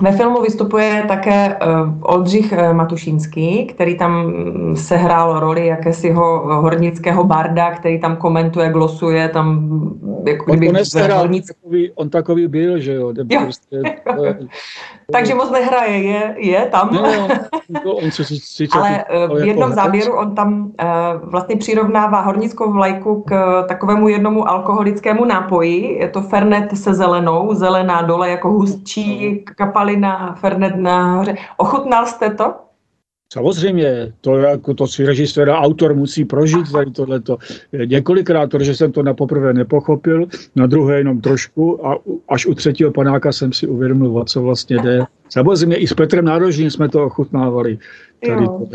Ve 0.00 0.12
filmu 0.12 0.42
vystupuje 0.42 1.04
také 1.08 1.56
uh, 1.56 1.92
Oldřich 2.02 2.52
uh, 2.52 2.72
Matušínský, 2.72 3.66
který 3.66 3.98
tam 3.98 4.26
mm, 4.26 4.76
sehrál 4.76 5.40
roli 5.40 5.66
jakésiho 5.66 6.60
hornického 6.60 7.24
barda, 7.24 7.70
který 7.70 8.00
tam 8.00 8.16
komentuje, 8.16 8.70
glosuje, 8.70 9.28
tam 9.28 9.48
mm, 9.48 10.22
jako 10.26 10.52
on 10.52 10.58
kdyby 10.58 10.82
hornic... 11.12 11.46
takový, 11.46 11.92
on 11.94 12.10
takový 12.10 12.48
byl, 12.48 12.78
že 12.78 12.94
jo. 12.94 13.12
jo. 13.30 13.40
Prostě, 13.40 13.82
Takže 15.12 15.34
moc 15.34 15.50
nehraje, 15.50 15.98
je, 15.98 16.34
je 16.38 16.66
tam. 16.66 16.90
No, 16.92 17.28
to 17.82 17.92
on 17.92 18.10
se 18.10 18.24
sice 18.24 18.78
Ale 18.78 19.04
uh, 19.28 19.38
v 19.38 19.46
jednom 19.46 19.70
jako 19.70 19.74
záběru 19.74 20.12
on 20.12 20.34
tam 20.34 20.62
uh, 20.62 21.30
vlastně 21.30 21.56
přirovnává 21.56 22.20
hornickou 22.20 22.72
vlajku 22.72 23.22
k 23.22 23.62
takovému 23.68 24.08
jednomu 24.08 24.48
alkoholickému 24.48 25.24
nápoji. 25.24 25.98
Je 26.00 26.08
to 26.08 26.22
Fernet 26.22 26.78
se 26.78 26.94
zelenou, 26.94 27.54
zelená 27.54 28.02
dole 28.02 28.30
jako 28.30 28.50
hustčí 28.50 29.36
kapal 29.56 29.89
na 29.96 30.34
Fernet 30.34 30.76
nahoře. 30.76 31.34
Ochutnal 31.56 32.06
jste 32.06 32.30
to? 32.30 32.54
Samozřejmě, 33.32 34.12
to, 34.20 34.36
jako 34.36 34.74
to 34.74 34.86
si 34.86 35.06
režisér 35.06 35.50
a 35.50 35.60
autor 35.60 35.94
musí 35.94 36.24
prožít 36.24 36.72
tady 36.72 36.90
tohleto. 36.90 37.38
Několikrát, 37.86 38.50
protože 38.50 38.74
jsem 38.74 38.92
to 38.92 39.02
na 39.02 39.14
poprvé 39.14 39.54
nepochopil, 39.54 40.26
na 40.56 40.66
druhé 40.66 40.98
jenom 40.98 41.20
trošku 41.20 41.86
a 41.86 41.98
až 42.28 42.46
u 42.46 42.54
třetího 42.54 42.90
panáka 42.90 43.32
jsem 43.32 43.52
si 43.52 43.66
uvědomil, 43.66 44.18
o 44.18 44.24
co 44.24 44.42
vlastně 44.42 44.76
jde. 44.76 45.04
Samozřejmě 45.28 45.76
i 45.76 45.86
s 45.86 45.94
Petrem 45.94 46.24
Nárožným 46.24 46.70
jsme 46.70 46.88
to 46.88 47.04
ochutnávali, 47.04 47.78
tady 48.26 48.46
to, 48.46 48.66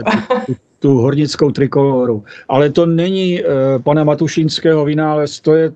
tu, 0.45 0.53
tu 0.79 0.97
hornickou 0.97 1.51
trikoloru. 1.51 2.23
Ale 2.47 2.69
to 2.69 2.85
není 2.85 3.43
uh, 3.43 3.49
pana 3.83 4.03
Matušinského 4.03 4.85
vynález, 4.85 5.39
to, 5.39 5.55
je, 5.55 5.71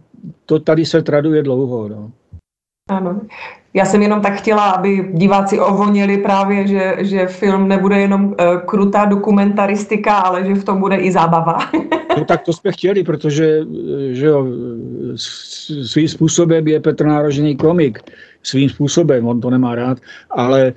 to 0.45 0.59
tady 0.59 0.85
se 0.85 1.01
traduje 1.01 1.43
dlouho. 1.43 1.89
No. 1.89 2.11
Ano. 2.89 3.21
Já 3.73 3.85
jsem 3.85 4.01
jenom 4.01 4.21
tak 4.21 4.33
chtěla, 4.33 4.69
aby 4.69 5.09
diváci 5.13 5.59
ovoněli 5.59 6.17
právě, 6.17 6.67
že, 6.67 6.95
že 6.99 7.27
film 7.27 7.67
nebude 7.67 7.99
jenom 7.99 8.25
uh, 8.25 8.35
krutá 8.65 9.05
dokumentaristika, 9.05 10.13
ale 10.13 10.45
že 10.45 10.53
v 10.53 10.63
tom 10.63 10.79
bude 10.79 10.95
i 10.95 11.11
zábava. 11.11 11.57
no 12.17 12.25
tak 12.25 12.41
to 12.41 12.53
jsme 12.53 12.71
chtěli, 12.71 13.03
protože 13.03 13.59
že 14.11 14.25
jo, 14.25 14.47
svým 15.83 16.07
způsobem 16.07 16.67
je 16.67 16.79
Petr 16.79 17.05
Nárožený 17.05 17.55
komik. 17.55 17.99
Svým 18.43 18.69
způsobem, 18.69 19.27
on 19.27 19.41
to 19.41 19.49
nemá 19.49 19.75
rád, 19.75 19.97
ale 20.31 20.73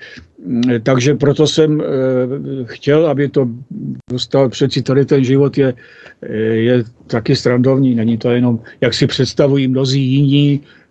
mm, 0.46 0.62
takže 0.82 1.14
proto 1.14 1.46
jsem 1.46 1.80
uh, 1.80 1.86
chtěl, 2.64 3.06
aby 3.06 3.28
to 3.28 3.48
dostal, 4.10 4.48
přeci 4.48 4.82
tady 4.82 5.04
ten 5.04 5.24
život 5.24 5.58
je, 5.58 5.74
je 6.52 6.84
taky 7.06 7.36
strandovní, 7.36 7.94
není 7.94 8.18
to 8.18 8.30
jenom, 8.30 8.58
jak 8.80 8.94
si 8.94 9.06
představují 9.06 9.68
mnozí 9.68 10.02
jiní, 10.02 10.60
Eh, 10.60 10.81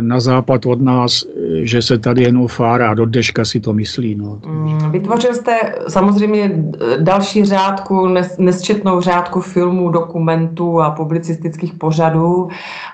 na 0.00 0.20
západ 0.20 0.66
od 0.66 0.80
nás, 0.80 1.24
eh, 1.24 1.66
že 1.66 1.82
se 1.82 1.98
tady 1.98 2.22
jenom 2.22 2.48
fárá, 2.48 2.94
do 2.94 3.06
deška 3.06 3.44
si 3.44 3.60
to 3.60 3.72
myslí. 3.72 4.14
No. 4.14 4.38
Mm, 4.46 4.90
vytvořil 4.90 5.34
jste 5.34 5.74
samozřejmě 5.88 6.64
další 7.00 7.44
řádku, 7.44 8.08
nesčetnou 8.38 9.00
řádku 9.00 9.40
filmů, 9.40 9.90
dokumentů 9.90 10.80
a 10.80 10.90
publicistických 10.90 11.74
pořadů 11.74 12.48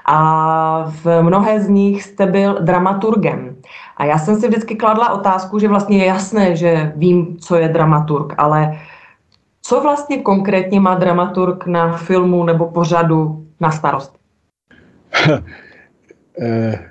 a 0.06 0.90
v 1.02 1.22
mnohé 1.22 1.60
z 1.60 1.68
nich 1.68 2.02
jste 2.02 2.26
byl 2.26 2.58
dramaturgem. 2.60 3.56
A 3.96 4.04
já 4.04 4.18
jsem 4.18 4.40
si 4.40 4.48
vždycky 4.48 4.74
kladla 4.74 5.12
otázku, 5.12 5.58
že 5.58 5.68
vlastně 5.68 5.98
je 5.98 6.04
jasné, 6.04 6.56
že 6.56 6.92
vím, 6.96 7.36
co 7.40 7.56
je 7.56 7.68
dramaturg, 7.68 8.34
ale 8.38 8.78
co 9.62 9.80
vlastně 9.80 10.22
konkrétně 10.22 10.80
má 10.80 10.94
dramaturg 10.94 11.66
na 11.66 11.96
filmu 11.96 12.44
nebo 12.44 12.66
pořadu 12.66 13.46
na 13.60 13.70
starost? 13.70 14.18
eh, 16.40 16.90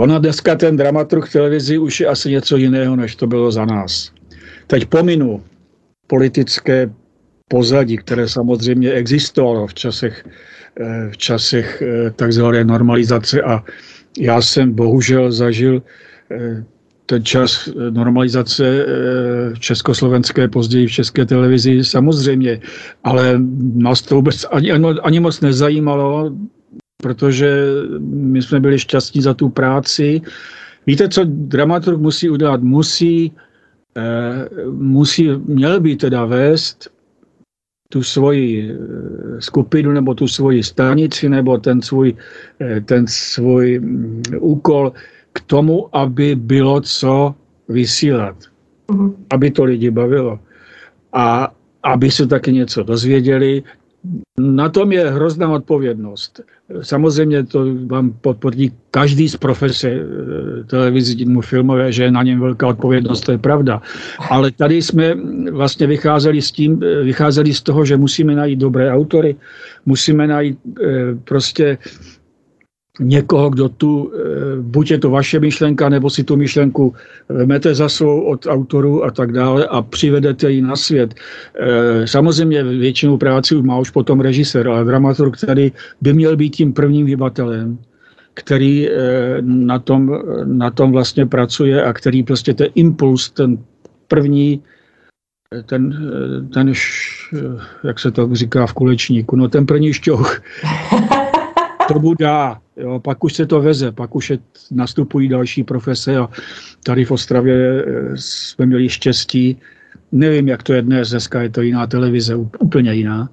ona 0.00 0.18
dneska 0.18 0.56
ten 0.56 0.76
dramaturg 0.76 1.32
televizi 1.32 1.78
už 1.78 2.00
je 2.00 2.06
asi 2.06 2.30
něco 2.30 2.56
jiného, 2.56 2.96
než 2.96 3.16
to 3.16 3.26
bylo 3.26 3.52
za 3.52 3.64
nás. 3.64 4.12
Teď 4.66 4.86
pominu 4.86 5.44
politické 6.06 6.90
pozadí, 7.48 7.96
které 7.96 8.28
samozřejmě 8.28 8.92
existovalo 8.92 9.66
v 9.66 9.74
časech, 9.74 10.24
eh, 10.80 11.10
v 11.12 11.16
časech 11.16 11.82
eh, 11.82 12.10
takzvané 12.10 12.64
normalizace 12.64 13.42
a 13.42 13.64
já 14.18 14.42
jsem 14.42 14.72
bohužel 14.72 15.32
zažil 15.32 15.82
eh, 16.30 16.64
ten 17.06 17.24
čas 17.24 17.66
normalizace 17.90 18.86
v 19.54 19.58
československé, 19.58 20.46
později 20.46 20.86
v 20.86 21.02
české 21.02 21.26
televizi 21.26 21.82
samozřejmě, 21.82 22.62
ale 23.02 23.34
nás 23.74 24.02
to 24.02 24.14
vůbec 24.22 24.46
ani, 24.54 24.70
ani 25.02 25.18
moc 25.20 25.40
nezajímalo 25.40 26.30
protože 27.02 27.66
my 28.00 28.42
jsme 28.42 28.60
byli 28.60 28.78
šťastní 28.78 29.22
za 29.22 29.34
tu 29.34 29.48
práci. 29.48 30.20
Víte, 30.86 31.08
co 31.08 31.24
dramaturg 31.24 32.00
musí 32.00 32.30
udělat? 32.30 32.62
Musí, 32.62 33.32
eh, 33.96 34.48
musí 34.70 35.28
měl 35.44 35.80
by 35.80 35.96
teda 35.96 36.24
vést 36.24 36.90
tu 37.88 38.02
svoji 38.02 38.70
eh, 38.70 38.76
skupinu 39.40 39.92
nebo 39.92 40.14
tu 40.14 40.28
svoji 40.28 40.62
stanici 40.62 41.28
nebo 41.28 41.58
ten 41.58 41.82
svůj, 41.82 42.16
eh, 42.60 42.80
ten 42.80 43.06
svůj 43.06 43.78
mm, 43.78 44.22
úkol 44.38 44.92
k 45.32 45.40
tomu, 45.40 45.88
aby 45.96 46.34
bylo 46.34 46.80
co 46.80 47.34
vysílat. 47.68 48.36
Mm-hmm. 48.88 49.14
Aby 49.30 49.50
to 49.50 49.64
lidi 49.64 49.90
bavilo. 49.90 50.38
A 51.12 51.54
aby 51.82 52.10
se 52.10 52.26
taky 52.26 52.52
něco 52.52 52.82
dozvěděli, 52.82 53.62
na 54.38 54.68
tom 54.68 54.92
je 54.92 55.10
hrozná 55.10 55.50
odpovědnost. 55.50 56.40
Samozřejmě 56.82 57.42
to 57.44 57.66
vám 57.86 58.12
potvrdí 58.20 58.72
každý 58.90 59.28
z 59.28 59.36
profese 59.36 59.88
eh, 59.88 60.04
televiznímu 60.66 61.40
filmové, 61.40 61.92
že 61.92 62.04
je 62.04 62.10
na 62.10 62.22
něm 62.22 62.40
velká 62.40 62.66
odpovědnost, 62.66 63.20
to 63.20 63.32
je 63.32 63.38
pravda. 63.38 63.82
Ale 64.30 64.50
tady 64.50 64.82
jsme 64.82 65.14
vlastně 65.50 65.86
vycházeli, 65.86 66.42
s 66.42 66.52
tím, 66.52 66.80
eh, 66.82 67.02
vycházeli 67.02 67.54
z 67.54 67.62
toho, 67.62 67.84
že 67.84 67.96
musíme 67.96 68.34
najít 68.34 68.58
dobré 68.58 68.90
autory, 68.92 69.36
musíme 69.86 70.26
najít 70.26 70.58
eh, 70.82 71.14
prostě 71.24 71.78
někoho, 73.00 73.50
kdo 73.50 73.68
tu, 73.68 74.12
eh, 74.14 74.20
buď 74.60 74.90
je 74.90 74.98
to 74.98 75.10
vaše 75.10 75.40
myšlenka, 75.40 75.88
nebo 75.88 76.10
si 76.10 76.24
tu 76.24 76.36
myšlenku 76.36 76.94
vezmete 77.28 77.74
za 77.74 77.88
svou 77.88 78.20
od 78.20 78.46
autorů 78.46 79.04
a 79.04 79.10
tak 79.10 79.32
dále 79.32 79.66
a 79.66 79.82
přivedete 79.82 80.50
ji 80.50 80.62
na 80.62 80.76
svět. 80.76 81.14
Eh, 81.14 82.06
samozřejmě 82.06 82.62
většinou 82.62 83.16
práci 83.16 83.54
má 83.62 83.78
už 83.78 83.90
potom 83.90 84.20
režisér, 84.20 84.68
ale 84.68 84.84
dramaturg 84.84 85.36
který 85.36 85.72
by 86.00 86.12
měl 86.12 86.36
být 86.36 86.56
tím 86.56 86.72
prvním 86.72 87.06
hybatelem, 87.06 87.78
který 88.34 88.88
eh, 88.88 88.92
na 89.40 89.78
tom, 89.78 90.18
na 90.44 90.70
tom 90.70 90.92
vlastně 90.92 91.26
pracuje 91.26 91.84
a 91.84 91.92
který 91.92 92.22
prostě 92.22 92.54
ten 92.54 92.68
impuls, 92.74 93.30
ten 93.30 93.58
první, 94.08 94.62
ten, 95.66 95.90
ten, 96.54 96.72
jak 97.84 97.98
se 97.98 98.10
to 98.10 98.28
říká 98.32 98.66
v 98.66 98.72
kulečníku, 98.72 99.36
no 99.36 99.48
ten 99.48 99.66
první 99.66 99.92
šťouch, 99.92 100.42
tomu 101.92 102.14
dá. 102.14 102.60
Jo, 102.76 103.00
pak 103.00 103.24
už 103.24 103.32
se 103.32 103.46
to 103.46 103.60
veze, 103.60 103.92
pak 103.92 104.16
už 104.16 104.30
je, 104.30 104.38
nastupují 104.70 105.28
další 105.28 105.64
profese 105.64 106.16
a 106.16 106.28
tady 106.84 107.04
v 107.04 107.10
Ostravě 107.10 107.56
eh, 107.56 107.84
jsme 108.14 108.66
měli 108.66 108.88
štěstí. 108.88 109.56
Nevím, 110.12 110.48
jak 110.48 110.62
to 110.62 110.72
je 110.72 110.82
dnes, 110.82 111.10
dneska 111.10 111.42
je 111.42 111.50
to 111.50 111.62
jiná 111.62 111.86
televize, 111.86 112.36
úplně 112.36 112.92
jiná. 112.92 113.28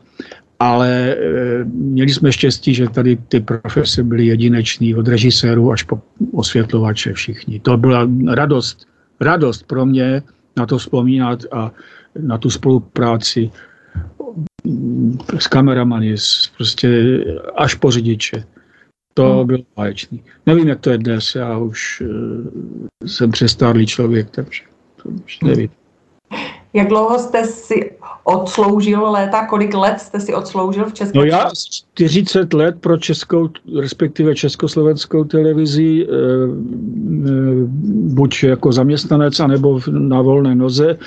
Ale 0.60 0.90
e, 0.90 1.18
měli 1.66 2.14
jsme 2.14 2.32
štěstí, 2.32 2.74
že 2.74 2.90
tady 2.90 3.18
ty 3.28 3.40
profese 3.40 4.04
byly 4.04 4.26
jedinečný, 4.26 4.96
od 4.96 5.08
režisérů 5.08 5.72
až 5.72 5.84
po 5.84 6.02
osvětlovače 6.34 7.14
všichni. 7.14 7.60
To 7.60 7.78
byla 7.78 8.10
radost, 8.34 8.86
radost 9.22 9.64
pro 9.68 9.86
mě 9.86 10.22
na 10.58 10.66
to 10.66 10.78
vzpomínat 10.78 11.40
a 11.52 11.72
na 12.20 12.38
tu 12.38 12.50
spolupráci 12.50 13.52
s 15.40 15.48
kameramany, 15.48 16.16
prostě 16.56 17.20
až 17.56 17.74
po 17.74 17.92
řidiče. 17.92 18.44
To 19.14 19.34
hmm. 19.34 19.48
bylo 19.48 19.60
báječný. 19.76 20.24
Nevím, 20.46 20.68
jak 20.68 20.80
to 20.80 20.90
je 20.90 20.98
dnes, 20.98 21.36
já 21.36 21.58
už 21.58 22.02
uh, 22.02 23.08
jsem 23.08 23.32
přestárlý 23.32 23.86
člověk, 23.86 24.30
takže 24.30 24.64
to 25.04 25.10
už 25.10 25.40
nevím. 25.40 25.70
Jak 26.74 26.88
dlouho 26.88 27.20
jste 27.20 27.46
si 27.46 27.92
odsloužil 28.24 29.12
léta? 29.12 29.46
Kolik 29.46 29.74
let 29.74 30.00
jste 30.00 30.20
si 30.20 30.34
odsloužil 30.34 30.86
v 30.86 30.94
České 30.94 31.18
No 31.18 31.24
já 31.24 31.50
40 31.94 32.54
let 32.54 32.76
pro 32.82 32.98
českou, 32.98 33.50
respektive 33.80 34.36
československou 34.36 35.24
televizi, 35.24 36.04
e, 36.04 36.08
e, 36.08 36.18
buď 38.14 38.44
jako 38.44 38.72
zaměstnanec, 38.72 39.40
anebo 39.40 39.80
na 39.90 40.22
volné 40.22 40.56
noze, 40.56 40.98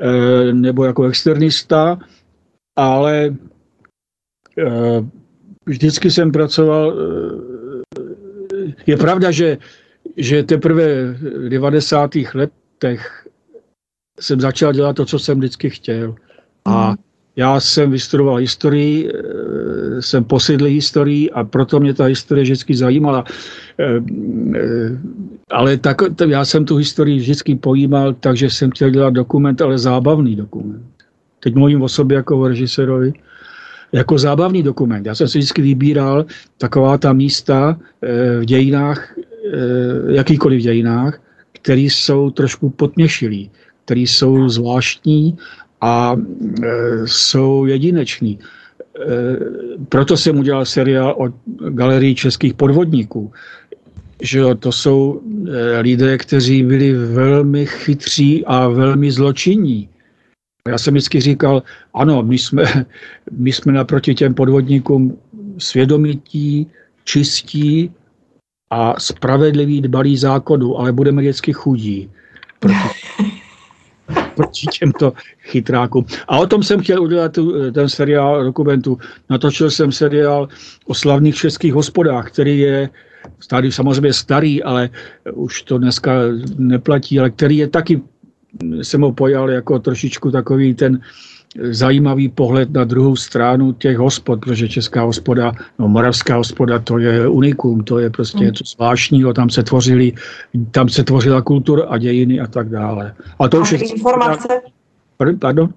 e, 0.00 0.52
nebo 0.52 0.84
jako 0.84 1.04
externista, 1.04 1.98
ale 2.78 3.26
e, 3.26 3.34
vždycky 5.66 6.10
jsem 6.10 6.32
pracoval. 6.32 6.94
E, 6.94 7.02
je 8.86 8.96
pravda, 8.96 9.30
že, 9.30 9.58
že 10.16 10.42
teprve 10.42 11.12
v 11.12 11.48
90. 11.48 12.10
letech 12.34 13.26
jsem 14.20 14.40
začal 14.40 14.72
dělat 14.72 14.96
to, 14.96 15.06
co 15.06 15.18
jsem 15.18 15.38
vždycky 15.38 15.70
chtěl. 15.70 16.14
A 16.64 16.86
hmm. 16.86 16.96
já 17.36 17.60
jsem 17.60 17.90
vystudoval 17.90 18.36
historii, 18.36 19.10
eh, 19.10 20.02
jsem 20.02 20.24
posedlý 20.24 20.74
historii 20.74 21.30
a 21.30 21.44
proto 21.44 21.80
mě 21.80 21.94
ta 21.94 22.04
historie 22.04 22.42
vždycky 22.42 22.76
zajímala. 22.76 23.24
Eh, 23.78 24.00
eh, 24.56 24.98
ale 25.50 25.76
tak, 25.76 25.96
já 26.28 26.44
jsem 26.44 26.64
tu 26.64 26.76
historii 26.76 27.18
vždycky 27.18 27.54
pojímal, 27.54 28.14
takže 28.14 28.50
jsem 28.50 28.70
chtěl 28.70 28.90
dělat 28.90 29.14
dokument, 29.14 29.62
ale 29.62 29.78
zábavný 29.78 30.36
dokument. 30.36 30.97
Teď 31.40 31.54
mluvím 31.54 31.82
o 31.82 31.88
sobě 31.88 32.16
jako 32.16 32.38
o 32.38 32.48
režisérovi. 32.48 33.12
Jako 33.92 34.18
zábavný 34.18 34.62
dokument. 34.62 35.06
Já 35.06 35.14
jsem 35.14 35.28
si 35.28 35.38
vždycky 35.38 35.62
vybíral 35.62 36.26
taková 36.58 36.98
ta 36.98 37.12
místa 37.12 37.78
v 38.40 38.44
dějinách, 38.44 39.14
jakýkoliv 40.08 40.62
dějinách, 40.62 41.20
které 41.52 41.80
jsou 41.80 42.30
trošku 42.30 42.70
potměšilí 42.70 43.50
které 43.88 44.00
jsou 44.00 44.48
zvláštní 44.48 45.38
a 45.80 46.16
e, 46.16 46.68
jsou 47.04 47.66
jedineční. 47.66 48.38
Proto 49.88 50.16
jsem 50.16 50.38
udělal 50.38 50.64
seriál 50.64 51.14
o 51.18 51.32
galerii 51.70 52.14
českých 52.14 52.54
podvodníků. 52.54 53.32
Že 54.22 54.38
jo, 54.38 54.54
to 54.54 54.72
jsou 54.72 55.20
lidé, 55.80 56.18
kteří 56.18 56.62
byli 56.62 56.92
velmi 56.92 57.66
chytří 57.66 58.44
a 58.44 58.68
velmi 58.68 59.10
zločinní. 59.10 59.88
Já 60.68 60.78
jsem 60.78 60.94
vždycky 60.94 61.20
říkal, 61.20 61.62
ano, 61.94 62.22
my 62.22 62.38
jsme, 62.38 62.64
my 63.30 63.52
jsme 63.52 63.72
naproti 63.72 64.14
těm 64.14 64.34
podvodníkům 64.34 65.18
svědomití, 65.58 66.66
čistí 67.04 67.92
a 68.70 69.00
spravedliví 69.00 69.80
dbalí 69.80 70.16
zákonu, 70.16 70.78
ale 70.78 70.92
budeme 70.92 71.22
vždycky 71.22 71.52
chudí. 71.52 72.10
Proti, 72.58 72.78
proti 74.34 74.66
těmto 74.66 75.12
chytrákům. 75.40 76.04
A 76.28 76.38
o 76.38 76.46
tom 76.46 76.62
jsem 76.62 76.80
chtěl 76.80 77.02
udělat 77.02 77.32
tu, 77.32 77.72
ten 77.72 77.88
seriál 77.88 78.44
dokumentu. 78.44 78.98
Natočil 79.30 79.70
jsem 79.70 79.92
seriál 79.92 80.48
o 80.86 80.94
slavných 80.94 81.36
českých 81.36 81.74
hospodách, 81.74 82.30
který 82.30 82.58
je 82.58 82.88
tady 83.48 83.72
samozřejmě 83.72 84.12
starý, 84.12 84.62
ale 84.62 84.90
už 85.32 85.62
to 85.62 85.78
dneska 85.78 86.12
neplatí, 86.58 87.20
ale 87.20 87.30
který 87.30 87.56
je 87.56 87.68
taky, 87.68 88.00
jsem 88.82 89.00
ho 89.00 89.12
pojal 89.12 89.50
jako 89.50 89.78
trošičku 89.78 90.30
takový 90.30 90.74
ten 90.74 91.00
zajímavý 91.70 92.28
pohled 92.28 92.72
na 92.72 92.84
druhou 92.84 93.16
stranu 93.16 93.72
těch 93.72 93.98
hospod, 93.98 94.40
protože 94.40 94.68
česká 94.68 95.02
hospoda, 95.02 95.52
no 95.78 95.88
moravská 95.88 96.36
hospoda, 96.36 96.78
to 96.78 96.98
je 96.98 97.28
unikum, 97.28 97.84
to 97.84 97.98
je 97.98 98.10
prostě 98.10 98.44
něco 98.44 98.64
zvláštního, 98.64 99.34
tam 99.34 99.50
se 99.50 99.62
tvořili, 99.62 100.12
tam 100.70 100.88
se 100.88 101.04
tvořila 101.04 101.42
kultura 101.42 101.84
a 101.88 101.98
dějiny 101.98 102.40
a 102.40 102.46
tak 102.46 102.68
dále. 102.68 103.14
A 103.38 103.48
to 103.48 103.60
už 103.60 103.72
je... 103.72 103.78
informace? 103.78 104.60
Pardon? 105.38 105.68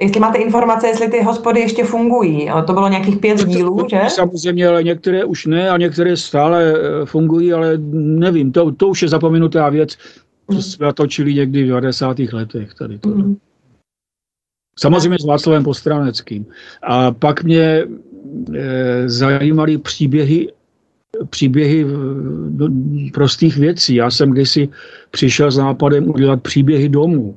Jestli 0.00 0.20
máte 0.20 0.38
informace, 0.38 0.86
jestli 0.86 1.08
ty 1.08 1.22
hospody 1.22 1.60
ještě 1.60 1.84
fungují. 1.84 2.50
To 2.66 2.72
bylo 2.72 2.88
nějakých 2.88 3.18
pět 3.18 3.44
dílů, 3.44 3.86
že? 3.90 4.00
Samozřejmě, 4.08 4.68
ale 4.68 4.82
některé 4.82 5.24
už 5.24 5.46
ne 5.46 5.70
a 5.70 5.76
některé 5.76 6.16
stále 6.16 6.74
eh, 6.74 7.06
fungují, 7.06 7.52
ale 7.52 7.78
nevím, 7.92 8.52
to, 8.52 8.72
to 8.72 8.88
už 8.88 9.02
je 9.02 9.08
zapomenutá 9.08 9.68
věc, 9.68 9.96
hmm. 10.48 10.62
jsme 10.62 10.92
točili 10.92 11.34
někdy 11.34 11.64
v 11.64 11.68
90. 11.68 12.18
letech. 12.18 12.74
Tady 12.74 12.98
to. 12.98 13.08
Mm. 13.08 13.36
Samozřejmě 14.78 15.18
s 15.18 15.24
Václavem 15.24 15.64
Postraneckým. 15.64 16.46
A 16.82 17.10
pak 17.10 17.44
mě 17.44 17.86
e, 18.54 19.08
zajímaly 19.08 19.78
příběhy 19.78 20.48
příběhy 21.30 21.84
no, 22.50 22.68
prostých 23.12 23.56
věcí. 23.56 23.94
Já 23.94 24.10
jsem 24.10 24.30
kdysi 24.30 24.68
přišel 25.10 25.50
s 25.50 25.56
nápadem 25.56 26.10
udělat 26.10 26.42
příběhy 26.42 26.88
domů. 26.88 27.36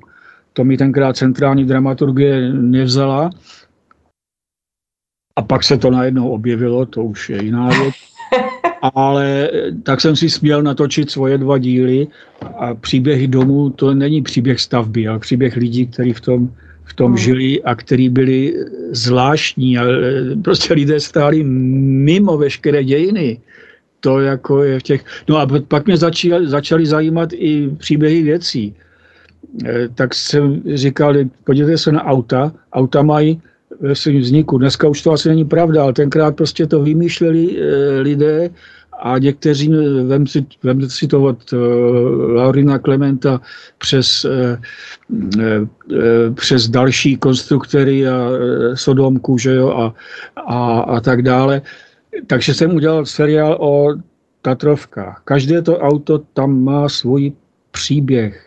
To 0.53 0.63
mi 0.63 0.77
tenkrát 0.77 1.17
centrální 1.17 1.65
dramaturgie 1.65 2.53
nevzala. 2.53 3.29
A 5.35 5.41
pak 5.41 5.63
se 5.63 5.77
to 5.77 5.91
najednou 5.91 6.29
objevilo, 6.29 6.85
to 6.85 7.03
už 7.03 7.29
je 7.29 7.43
jiná 7.43 7.67
věc. 7.67 7.95
Ale 8.81 9.51
tak 9.83 10.01
jsem 10.01 10.15
si 10.15 10.29
směl 10.29 10.63
natočit 10.63 11.11
svoje 11.11 11.37
dva 11.37 11.57
díly 11.57 12.07
a 12.57 12.75
příběhy 12.75 13.27
domů, 13.27 13.69
to 13.69 13.93
není 13.93 14.21
příběh 14.21 14.59
stavby, 14.59 15.07
ale 15.07 15.19
příběh 15.19 15.55
lidí, 15.55 15.87
kteří 15.87 16.13
v 16.13 16.21
tom 16.21 16.49
v 16.87 16.93
tom 16.93 17.11
hmm. 17.11 17.17
žili 17.17 17.63
a 17.63 17.75
který 17.75 18.09
byli 18.09 18.53
zvláštní 18.91 19.77
a 19.77 19.83
e, 19.83 20.35
prostě 20.43 20.73
lidé 20.73 20.99
stáli 20.99 21.43
mimo 21.43 22.37
veškeré 22.37 22.83
dějiny. 22.83 23.39
To 23.99 24.19
jako 24.19 24.63
je 24.63 24.79
v 24.79 24.83
těch... 24.83 25.05
No 25.27 25.37
a 25.37 25.47
pak 25.67 25.85
mě 25.85 25.97
začali, 25.97 26.47
začali 26.47 26.85
zajímat 26.85 27.29
i 27.33 27.69
příběhy 27.77 28.23
věcí. 28.23 28.75
Tak 29.95 30.13
jsem 30.13 30.61
říkal, 30.73 31.15
podívejte 31.43 31.77
se 31.77 31.91
na 31.91 32.03
auta. 32.03 32.53
Auta 32.73 33.01
mají 33.01 33.41
ve 33.79 33.95
svém 33.95 34.19
vzniku. 34.19 34.57
Dneska 34.57 34.87
už 34.87 35.01
to 35.01 35.11
asi 35.11 35.29
není 35.29 35.45
pravda, 35.45 35.83
ale 35.83 35.93
tenkrát 35.93 36.35
prostě 36.35 36.67
to 36.67 36.83
vymýšleli 36.83 37.61
e, 37.61 37.99
lidé 38.01 38.49
a 38.99 39.17
někteří, 39.17 39.73
vem 40.07 40.27
si, 40.27 40.45
vem 40.63 40.89
si 40.89 41.07
to 41.07 41.23
od 41.23 41.53
uh, 41.53 41.59
Laurina 42.33 42.79
Klementa 42.79 43.41
přes, 43.77 44.25
uh, 44.25 44.31
uh, 45.09 46.33
přes 46.33 46.69
další 46.69 47.17
konstruktory 47.17 48.07
a 48.07 48.29
uh, 48.29 48.37
Sodomku, 48.75 49.37
že 49.37 49.55
jo, 49.55 49.69
a, 49.69 49.93
a, 50.35 50.79
a 50.79 50.99
tak 50.99 51.21
dále. 51.21 51.61
Takže 52.27 52.53
jsem 52.53 52.75
udělal 52.75 53.05
seriál 53.05 53.57
o 53.59 53.95
Tatrovkách. 54.41 55.21
Každé 55.23 55.61
to 55.61 55.79
auto 55.79 56.17
tam 56.33 56.63
má 56.63 56.89
svůj 56.89 57.33
příběh. 57.71 58.46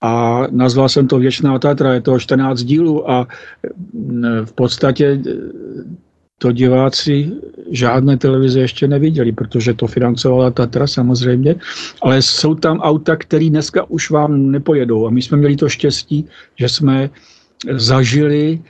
A 0.00 0.44
nazval 0.50 0.88
jsem 0.88 1.08
to 1.08 1.18
Věčná 1.18 1.58
Tatra, 1.58 1.94
je 1.94 2.00
to 2.00 2.18
14 2.18 2.62
dílů 2.62 3.10
a 3.10 3.28
v 4.44 4.52
podstatě 4.52 5.20
to 6.40 6.52
diváci 6.52 7.32
žádné 7.70 8.16
televize 8.16 8.60
ještě 8.60 8.88
neviděli, 8.88 9.32
protože 9.32 9.74
to 9.74 9.86
financovala 9.86 10.50
Tatra 10.50 10.86
samozřejmě, 10.86 11.56
ale 12.02 12.22
jsou 12.22 12.54
tam 12.54 12.80
auta, 12.80 13.16
které 13.16 13.50
dneska 13.50 13.84
už 13.90 14.10
vám 14.10 14.50
nepojedou. 14.50 15.06
A 15.06 15.10
my 15.10 15.22
jsme 15.22 15.36
měli 15.36 15.56
to 15.56 15.68
štěstí, 15.68 16.26
že 16.56 16.68
jsme 16.68 17.10
zažili, 17.76 18.60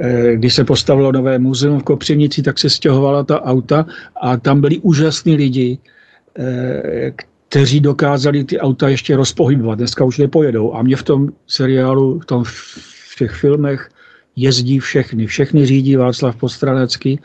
eh, 0.00 0.36
když 0.36 0.54
se 0.54 0.64
postavilo 0.64 1.12
nové 1.12 1.38
muzeum 1.38 1.80
v 1.80 1.90
Kopřivnici, 1.90 2.42
tak 2.42 2.58
se 2.58 2.70
stěhovala 2.70 3.24
ta 3.24 3.42
auta 3.42 3.86
a 4.22 4.36
tam 4.36 4.60
byli 4.60 4.78
úžasní 4.78 5.36
lidi, 5.36 5.78
eh, 6.38 7.12
kteří 7.48 7.80
dokázali 7.80 8.44
ty 8.44 8.60
auta 8.60 8.88
ještě 8.88 9.16
rozpohybovat. 9.16 9.78
Dneska 9.78 10.04
už 10.04 10.18
nepojedou. 10.18 10.74
A 10.74 10.82
mě 10.82 10.96
v 10.96 11.02
tom 11.02 11.28
seriálu, 11.46 12.20
v, 12.20 12.26
tom, 12.26 12.44
v 12.44 13.16
těch 13.18 13.32
filmech 13.32 13.90
jezdí 14.36 14.78
všechny. 14.78 15.26
Všechny 15.26 15.66
řídí 15.66 15.96
Václav 15.96 16.36
Postranecký. 16.36 17.20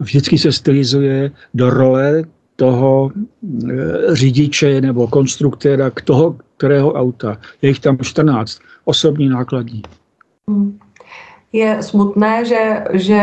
Vždycky 0.00 0.38
se 0.38 0.52
stylizuje 0.52 1.30
do 1.54 1.70
role 1.70 2.22
toho 2.56 3.12
eh, 3.14 3.74
řidiče 4.08 4.80
nebo 4.80 5.08
konstruktéra 5.08 5.90
k 5.90 6.02
toho, 6.02 6.36
kterého 6.56 6.92
auta. 6.92 7.38
Je 7.62 7.68
jich 7.68 7.80
tam 7.80 7.98
14, 7.98 8.58
osobní 8.84 9.28
nákladní. 9.28 9.82
Hmm 10.48 10.78
je 11.52 11.82
smutné, 11.82 12.44
že, 12.44 12.84
že 12.92 13.20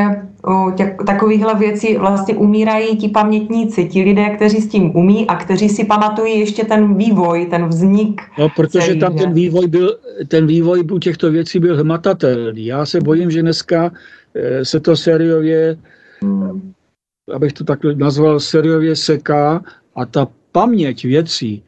těch, 0.78 0.96
takovýchhle 1.06 1.56
věcí 1.56 1.98
vlastně 1.98 2.36
umírají 2.36 2.98
ti 2.98 3.10
pamětníci, 3.10 3.86
ti 3.86 4.04
lidé, 4.04 4.30
kteří 4.30 4.62
s 4.62 4.68
tím 4.68 4.98
umí 4.98 5.28
a 5.28 5.36
kteří 5.36 5.70
si 5.70 5.86
pamatují 5.86 6.40
ještě 6.40 6.64
ten 6.64 6.96
vývoj, 6.96 7.46
ten 7.46 7.68
vznik. 7.68 8.22
No, 8.40 8.50
protože 8.50 8.88
celý, 8.88 9.00
tam 9.00 9.18
ten 9.18 9.34
vývoj, 9.34 9.68
byl, 9.68 9.98
ten 10.28 10.48
vývoj 10.48 10.84
u 10.92 11.00
těchto 11.00 11.32
věcí 11.32 11.60
byl 11.60 11.78
hmatatelný. 11.78 12.66
Já 12.66 12.86
se 12.86 13.02
bojím, 13.02 13.32
že 13.32 13.42
dneska 13.42 13.92
eh, 14.36 14.66
se 14.66 14.80
to 14.80 14.96
seriově, 14.96 15.78
hmm. 16.22 16.74
abych 17.34 17.54
to 17.54 17.64
tak 17.64 17.80
nazval, 17.96 18.40
seriově 18.40 18.96
seká 18.96 19.64
a 19.96 20.06
ta 20.06 20.28
paměť 20.52 21.06
věcí 21.06 21.64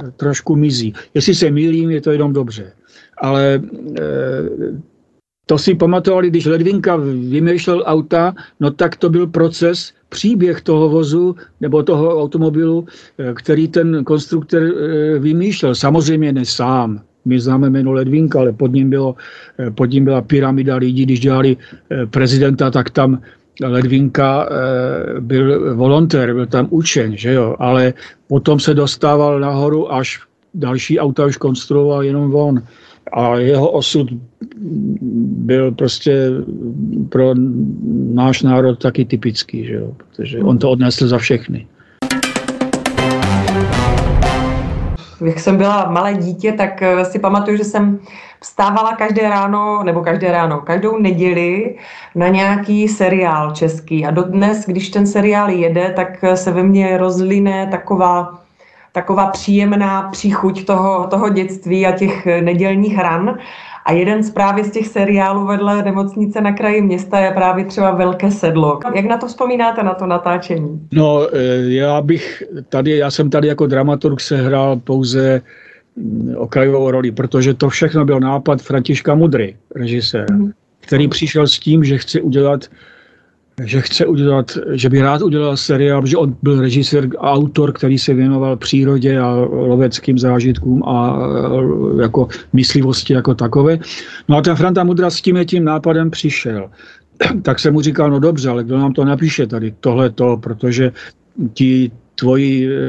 eh, 0.00 0.10
trošku 0.16 0.56
mizí. 0.56 0.94
Jestli 1.14 1.34
se 1.34 1.50
mýlím, 1.50 1.90
je 1.90 2.00
to 2.00 2.12
jenom 2.12 2.32
dobře. 2.32 2.72
Ale 3.18 3.54
e, 3.54 4.02
to 5.46 5.58
si 5.58 5.74
pamatovali, 5.74 6.30
když 6.30 6.46
Ledvinka 6.46 6.96
vymýšlel 6.96 7.84
auta, 7.86 8.34
no 8.60 8.70
tak 8.70 8.96
to 8.96 9.10
byl 9.10 9.26
proces, 9.26 9.92
příběh 10.08 10.60
toho 10.60 10.88
vozu 10.88 11.36
nebo 11.60 11.82
toho 11.82 12.22
automobilu, 12.22 12.86
eh, 13.18 13.34
který 13.34 13.68
ten 13.68 14.04
konstruktor 14.04 14.62
eh, 14.62 15.18
vymýšlel. 15.18 15.74
Samozřejmě 15.74 16.32
ne 16.32 16.44
sám. 16.44 17.00
My 17.24 17.40
známe 17.40 17.70
jméno 17.70 17.92
Ledvinka, 17.92 18.40
ale 18.40 18.52
pod 18.52 18.72
ním, 18.72 18.90
bylo, 18.90 19.16
eh, 19.58 19.70
pod 19.70 19.90
ním 19.90 20.04
byla 20.04 20.22
pyramida 20.22 20.76
lidí. 20.76 21.02
Když 21.02 21.20
dělali 21.20 21.56
prezidenta, 22.10 22.70
tak 22.70 22.90
tam 22.90 23.20
Ledvinka 23.62 24.48
byl 25.20 25.76
volontér, 25.78 26.34
byl 26.34 26.46
tam 26.46 26.66
učen, 26.74 27.14
že 27.16 27.38
jo? 27.38 27.54
ale 27.58 27.94
potom 28.26 28.58
se 28.58 28.74
dostával 28.74 29.40
nahoru, 29.40 29.86
až 29.94 30.18
další 30.54 30.98
auta 30.98 31.26
už 31.26 31.36
konstruoval 31.38 32.02
jenom 32.02 32.34
on. 32.34 32.62
A 33.12 33.36
jeho 33.36 33.70
osud 33.70 34.08
byl 35.46 35.72
prostě 35.72 36.30
pro 37.08 37.34
náš 38.14 38.42
národ 38.42 38.78
taky 38.78 39.04
typický, 39.04 39.66
že 39.66 39.74
jo? 39.74 39.92
protože 39.96 40.38
on 40.38 40.58
to 40.58 40.70
odnesl 40.70 41.08
za 41.08 41.18
všechny. 41.18 41.66
Jak 45.26 45.40
jsem 45.40 45.56
byla 45.56 45.90
malé 45.90 46.14
dítě, 46.14 46.52
tak 46.52 46.82
eh, 46.82 47.04
si 47.04 47.18
pamatuju, 47.18 47.56
že 47.56 47.64
jsem 47.64 47.98
vstávala 48.40 48.96
každé 48.96 49.22
ráno, 49.22 49.82
nebo 49.84 50.00
každé 50.00 50.32
ráno, 50.32 50.60
každou 50.60 50.98
neděli 50.98 51.76
na 52.14 52.28
nějaký 52.28 52.88
seriál 52.88 53.50
český. 53.50 54.06
A 54.06 54.10
dodnes, 54.10 54.66
když 54.66 54.88
ten 54.88 55.06
seriál 55.06 55.50
jede, 55.50 55.92
tak 55.96 56.24
se 56.34 56.52
ve 56.52 56.62
mně 56.62 56.96
rozline 56.98 57.68
taková 57.70 58.43
taková 58.94 59.26
příjemná 59.26 60.02
příchuť 60.02 60.64
toho, 60.64 61.06
toho 61.06 61.28
dětství 61.28 61.86
a 61.86 61.92
těch 61.92 62.26
nedělních 62.26 62.98
ran. 62.98 63.38
A 63.84 63.92
jeden 63.92 64.22
z 64.22 64.30
právě 64.30 64.64
z 64.64 64.70
těch 64.70 64.86
seriálů 64.86 65.46
vedle 65.46 65.82
nemocnice 65.82 66.40
na 66.40 66.52
kraji 66.52 66.82
města 66.82 67.18
je 67.18 67.30
právě 67.30 67.64
třeba 67.64 67.90
Velké 67.90 68.30
sedlo. 68.30 68.80
Jak 68.94 69.04
na 69.04 69.18
to 69.18 69.26
vzpomínáte, 69.26 69.82
na 69.82 69.94
to 69.94 70.06
natáčení? 70.06 70.88
No, 70.92 71.26
eh, 71.32 71.38
já 71.74 72.00
bych 72.00 72.42
tady, 72.68 72.96
já 72.96 73.10
jsem 73.10 73.30
tady 73.30 73.48
jako 73.48 73.66
dramaturg 73.66 74.20
sehrál 74.20 74.76
pouze 74.76 75.42
mm, 75.96 76.34
okrajovou 76.36 76.90
roli, 76.90 77.10
protože 77.10 77.54
to 77.54 77.68
všechno 77.68 78.04
byl 78.04 78.20
nápad 78.20 78.62
Františka 78.62 79.14
Mudry, 79.14 79.56
režisér, 79.74 80.32
mm. 80.32 80.52
který 80.80 81.08
přišel 81.08 81.46
s 81.46 81.58
tím, 81.58 81.84
že 81.84 81.98
chce 81.98 82.20
udělat 82.20 82.64
že 83.62 83.80
chce 83.80 84.06
udělat, 84.06 84.58
že 84.72 84.88
by 84.88 85.02
rád 85.02 85.22
udělal 85.22 85.56
seriál, 85.56 86.06
že 86.06 86.16
on 86.16 86.36
byl 86.42 86.60
režisér 86.60 87.08
a 87.18 87.32
autor, 87.32 87.72
který 87.72 87.98
se 87.98 88.14
věnoval 88.14 88.56
přírodě 88.56 89.18
a 89.18 89.30
loveckým 89.50 90.18
zážitkům 90.18 90.82
a 90.84 91.18
e, 91.98 92.02
jako 92.02 92.28
myslivosti 92.52 93.12
jako 93.12 93.34
takové. 93.34 93.78
No 94.28 94.36
a 94.36 94.42
ten 94.42 94.56
Franta 94.56 94.84
Mudra 94.84 95.10
s 95.10 95.20
tím 95.20 95.44
tím 95.44 95.64
nápadem 95.64 96.10
přišel. 96.10 96.70
Tak 97.42 97.58
jsem 97.58 97.72
mu 97.72 97.80
říkal, 97.80 98.10
no 98.10 98.18
dobře, 98.18 98.48
ale 98.48 98.64
kdo 98.64 98.78
nám 98.78 98.92
to 98.92 99.04
napíše 99.04 99.46
tady, 99.46 99.74
tohle 99.80 100.10
to, 100.10 100.36
protože 100.36 100.92
ti 101.54 101.90
tvoji 102.14 102.68
e, 102.68 102.80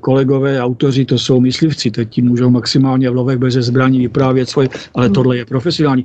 kolegové, 0.00 0.62
autoři, 0.62 1.04
to 1.04 1.18
jsou 1.18 1.40
myslivci, 1.40 1.90
teď 1.90 2.08
ti 2.08 2.22
můžou 2.22 2.50
maximálně 2.50 3.10
v 3.10 3.14
lovech 3.14 3.38
bez 3.38 3.54
zbraní 3.54 3.98
vyprávět 3.98 4.48
svoje, 4.48 4.68
ale 4.94 5.10
tohle 5.10 5.36
je 5.36 5.44
profesionální. 5.44 6.04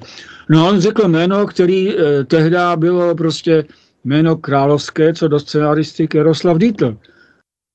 No 0.49 0.65
a 0.65 0.69
on 0.69 0.79
řekl 0.79 1.07
jméno, 1.07 1.45
který 1.45 1.91
eh, 1.91 2.23
tehdy 2.23 2.57
bylo 2.77 3.15
prostě 3.15 3.63
jméno 4.07 4.35
královské, 4.35 5.13
co 5.13 5.27
do 5.27 5.39
scenaristiky 5.39 6.17
Jaroslav 6.17 6.57
Dietl. 6.57 6.97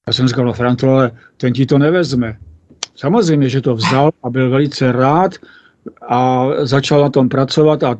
Já 0.07 0.13
jsem 0.13 0.29
říkal, 0.29 0.45
no 0.45 0.53
Franto, 0.53 0.91
ale 0.91 1.11
ten 1.37 1.53
ti 1.53 1.67
to 1.67 1.79
nevezme. 1.79 2.39
Samozřejmě, 2.97 3.49
že 3.49 3.61
to 3.61 3.75
vzal 3.75 4.11
a 4.23 4.31
byl 4.31 4.51
velice 4.51 4.93
rád 4.93 5.35
a 6.09 6.49
začal 6.65 7.01
na 7.03 7.11
tom 7.11 7.29
pracovat 7.29 7.83
a 7.83 7.99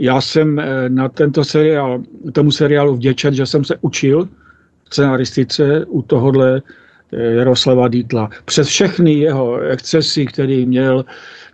já 0.00 0.20
jsem 0.20 0.58
eh, 0.58 0.88
na 0.88 1.08
tento 1.08 1.44
seriál, 1.44 2.02
tomu 2.32 2.50
seriálu 2.50 2.94
vděčen, 2.94 3.34
že 3.34 3.46
jsem 3.46 3.64
se 3.64 3.76
učil 3.80 4.28
scenaristice 4.90 5.84
u 5.86 6.02
tohohle 6.02 6.62
eh, 7.12 7.22
Jaroslava 7.22 7.88
Dítla. 7.88 8.30
Přes 8.44 8.68
všechny 8.68 9.14
jeho 9.14 9.60
excesy, 9.60 10.26
který 10.26 10.66
měl 10.66 11.04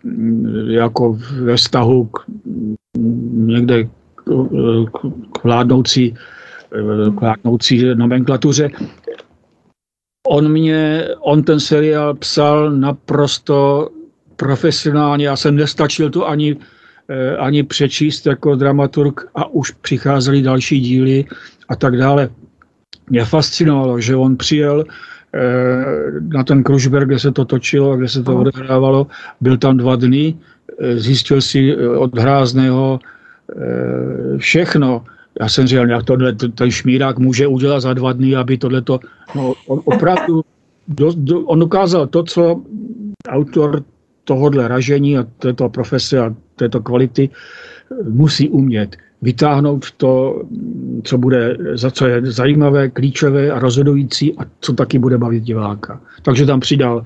mm, 0.04 0.70
jako 0.70 1.18
ve 1.42 1.56
vztahu 1.56 2.04
k, 2.04 2.28
mm, 2.44 2.76
někde 3.46 3.88
k 5.32 5.44
vládnoucí, 5.44 6.14
k 7.16 7.20
vládnoucí 7.20 7.84
nomenklatuře. 7.94 8.70
On 10.28 10.52
mě, 10.52 11.08
on 11.20 11.42
ten 11.42 11.60
seriál 11.60 12.14
psal 12.14 12.70
naprosto 12.70 13.88
profesionálně, 14.36 15.26
já 15.26 15.36
jsem 15.36 15.56
nestačil 15.56 16.10
to 16.10 16.28
ani, 16.28 16.56
eh, 17.08 17.36
ani 17.36 17.62
přečíst 17.62 18.26
jako 18.26 18.56
dramaturg 18.56 19.20
a 19.34 19.46
už 19.50 19.70
přicházely 19.70 20.42
další 20.42 20.80
díly 20.80 21.24
a 21.68 21.76
tak 21.76 21.96
dále. 21.96 22.28
Mě 23.10 23.24
fascinovalo, 23.24 24.00
že 24.00 24.16
on 24.16 24.36
přijel 24.36 24.84
eh, 24.84 25.84
na 26.20 26.44
ten 26.44 26.62
Krušberg, 26.62 27.08
kde 27.08 27.18
se 27.18 27.32
to 27.32 27.44
točilo, 27.44 27.96
kde 27.96 28.08
se 28.08 28.22
to 28.22 28.36
odehrávalo, 28.36 29.06
byl 29.40 29.56
tam 29.56 29.76
dva 29.76 29.96
dny, 29.96 30.36
eh, 30.36 30.96
zjistil 30.96 31.40
si 31.40 31.76
od 31.76 32.18
Hrázného 32.18 33.00
všechno. 34.36 35.04
Já 35.40 35.48
jsem 35.48 35.66
říkal, 35.66 35.88
jak 35.90 36.04
tohle, 36.04 36.32
ten 36.32 36.70
šmírák 36.70 37.18
může 37.18 37.46
udělat 37.46 37.80
za 37.80 37.94
dva 37.94 38.12
dny, 38.12 38.36
aby 38.36 38.58
tohle 38.58 38.82
to, 38.82 39.00
no 39.34 39.54
on 39.66 39.80
opravdu, 39.84 40.42
do, 40.88 41.12
do, 41.16 41.40
on 41.40 41.62
ukázal 41.62 42.06
to, 42.06 42.22
co 42.22 42.62
autor 43.28 43.82
tohohle 44.24 44.68
ražení 44.68 45.18
a 45.18 45.26
této 45.38 45.68
profese 45.68 46.18
a 46.18 46.34
této 46.56 46.80
kvality 46.80 47.30
musí 48.04 48.48
umět. 48.48 48.96
Vytáhnout 49.22 49.90
to, 49.96 50.42
co 51.04 51.18
bude, 51.18 51.56
za 51.74 51.90
co 51.90 52.06
je 52.06 52.32
zajímavé, 52.32 52.88
klíčové 52.88 53.50
a 53.50 53.58
rozhodující 53.58 54.38
a 54.38 54.42
co 54.60 54.72
taky 54.72 54.98
bude 54.98 55.18
bavit 55.18 55.42
diváka. 55.42 56.00
Takže 56.22 56.46
tam 56.46 56.60
přidal 56.60 57.04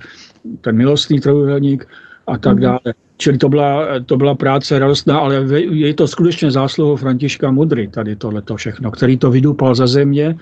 ten 0.60 0.76
milostný 0.76 1.20
trojuhelník 1.20 1.88
a 2.26 2.38
tak 2.38 2.52
mhm. 2.54 2.62
dále. 2.62 2.80
Čili 3.16 3.38
to 3.38 3.48
byla, 3.48 3.86
to 4.06 4.16
byla 4.16 4.34
práce 4.34 4.78
radostná, 4.78 5.18
ale 5.18 5.46
je 5.70 5.94
to 5.94 6.08
skutečně 6.08 6.50
zásluhou 6.50 6.96
Františka 6.96 7.50
Mudry, 7.50 7.88
tady 7.88 8.16
tohleto 8.16 8.56
všechno, 8.56 8.90
který 8.90 9.18
to 9.18 9.30
vydupal 9.30 9.74
za 9.74 9.86
země. 9.86 10.38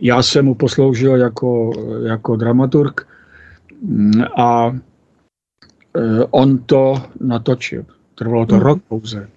Já 0.00 0.22
jsem 0.22 0.44
mu 0.44 0.54
posloužil 0.54 1.16
jako, 1.16 1.72
jako 2.06 2.36
dramaturg 2.36 3.06
mm, 3.82 4.22
a 4.36 4.76
e, 5.94 6.24
on 6.30 6.58
to 6.58 7.02
natočil. 7.20 7.84
Trvalo 8.14 8.46
to 8.46 8.54
mm. 8.54 8.60
rok 8.60 8.78
pouze. 8.88 9.28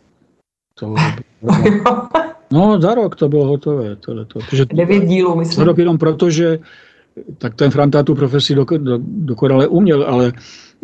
To 0.80 0.96
no, 2.52 2.82
za 2.82 2.96
rok 2.96 3.16
to 3.16 3.30
bylo 3.30 3.46
hotové. 3.46 3.96
Tohleto. 3.96 4.40
Devět 4.74 5.06
dílů, 5.06 5.36
myslím. 5.36 5.58
Za 5.58 5.64
rok 5.64 5.78
jenom 5.78 5.98
proto, 5.98 6.30
že 6.30 6.60
tak 7.38 7.56
ten 7.56 7.72
Franta 7.72 8.04
tu 8.04 8.16
profesi 8.16 8.56
dokonale 9.02 9.68
uměl, 9.68 10.04
ale 10.04 10.34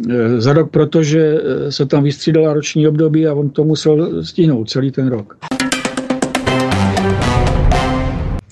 Eh, 0.09 0.41
za 0.41 0.53
rok, 0.53 0.71
protože 0.71 1.41
eh, 1.41 1.71
se 1.71 1.85
tam 1.85 2.03
vystřídala 2.03 2.53
roční 2.53 2.87
období 2.87 3.27
a 3.27 3.33
on 3.33 3.49
to 3.49 3.63
musel 3.63 4.23
stihnout 4.23 4.69
celý 4.69 4.91
ten 4.91 5.07
rok. 5.07 5.37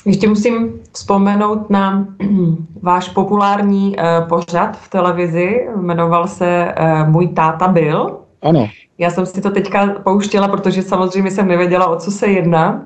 Ještě 0.06 0.30
musím 0.30 0.74
vzpomenout 0.92 1.70
na 1.70 2.08
váš 2.82 3.10
populární 3.10 3.96
uh, 3.98 4.28
pořad 4.28 4.78
v 4.78 4.90
televizi, 4.90 5.68
jmenoval 5.76 6.28
se 6.28 6.74
Můj 7.08 7.28
táta 7.28 7.68
byl. 7.68 8.18
Ano. 8.42 8.70
Já 8.98 9.10
jsem 9.10 9.26
si 9.26 9.42
to 9.42 9.52
teďka 9.52 9.88
pouštěla, 9.88 10.48
protože 10.48 10.82
samozřejmě 10.82 11.32
jsem 11.32 11.48
nevěděla, 11.48 11.88
o 11.88 11.96
co 11.96 12.12
se 12.12 12.28
jedná 12.28 12.86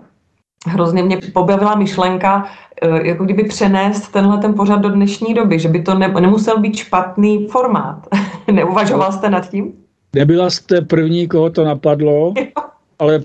hrozně 0.67 1.03
mě 1.03 1.17
pobavila 1.33 1.75
myšlenka, 1.75 2.47
eh, 2.81 3.07
jako 3.07 3.25
kdyby 3.25 3.43
přenést 3.43 4.09
tenhle 4.09 4.37
ten 4.37 4.53
pořad 4.53 4.81
do 4.81 4.89
dnešní 4.89 5.33
doby, 5.33 5.59
že 5.59 5.69
by 5.69 5.81
to 5.81 5.93
ne, 5.97 6.07
nemusel 6.07 6.59
být 6.59 6.75
špatný 6.75 7.47
formát. 7.47 8.07
Neuvažoval 8.51 9.11
jste 9.11 9.29
nad 9.29 9.49
tím? 9.49 9.73
Nebyla 10.15 10.49
jste 10.49 10.81
první, 10.81 11.27
koho 11.27 11.49
to 11.49 11.65
napadlo, 11.65 12.33
ale 12.99 13.23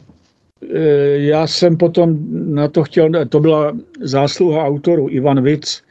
eh, 0.74 0.78
já 1.16 1.46
jsem 1.46 1.76
potom 1.76 2.16
na 2.54 2.68
to 2.68 2.84
chtěl, 2.84 3.10
to 3.28 3.40
byla 3.40 3.72
zásluha 4.00 4.64
autorů 4.64 5.08
Ivan 5.10 5.42
Vic, 5.42 5.82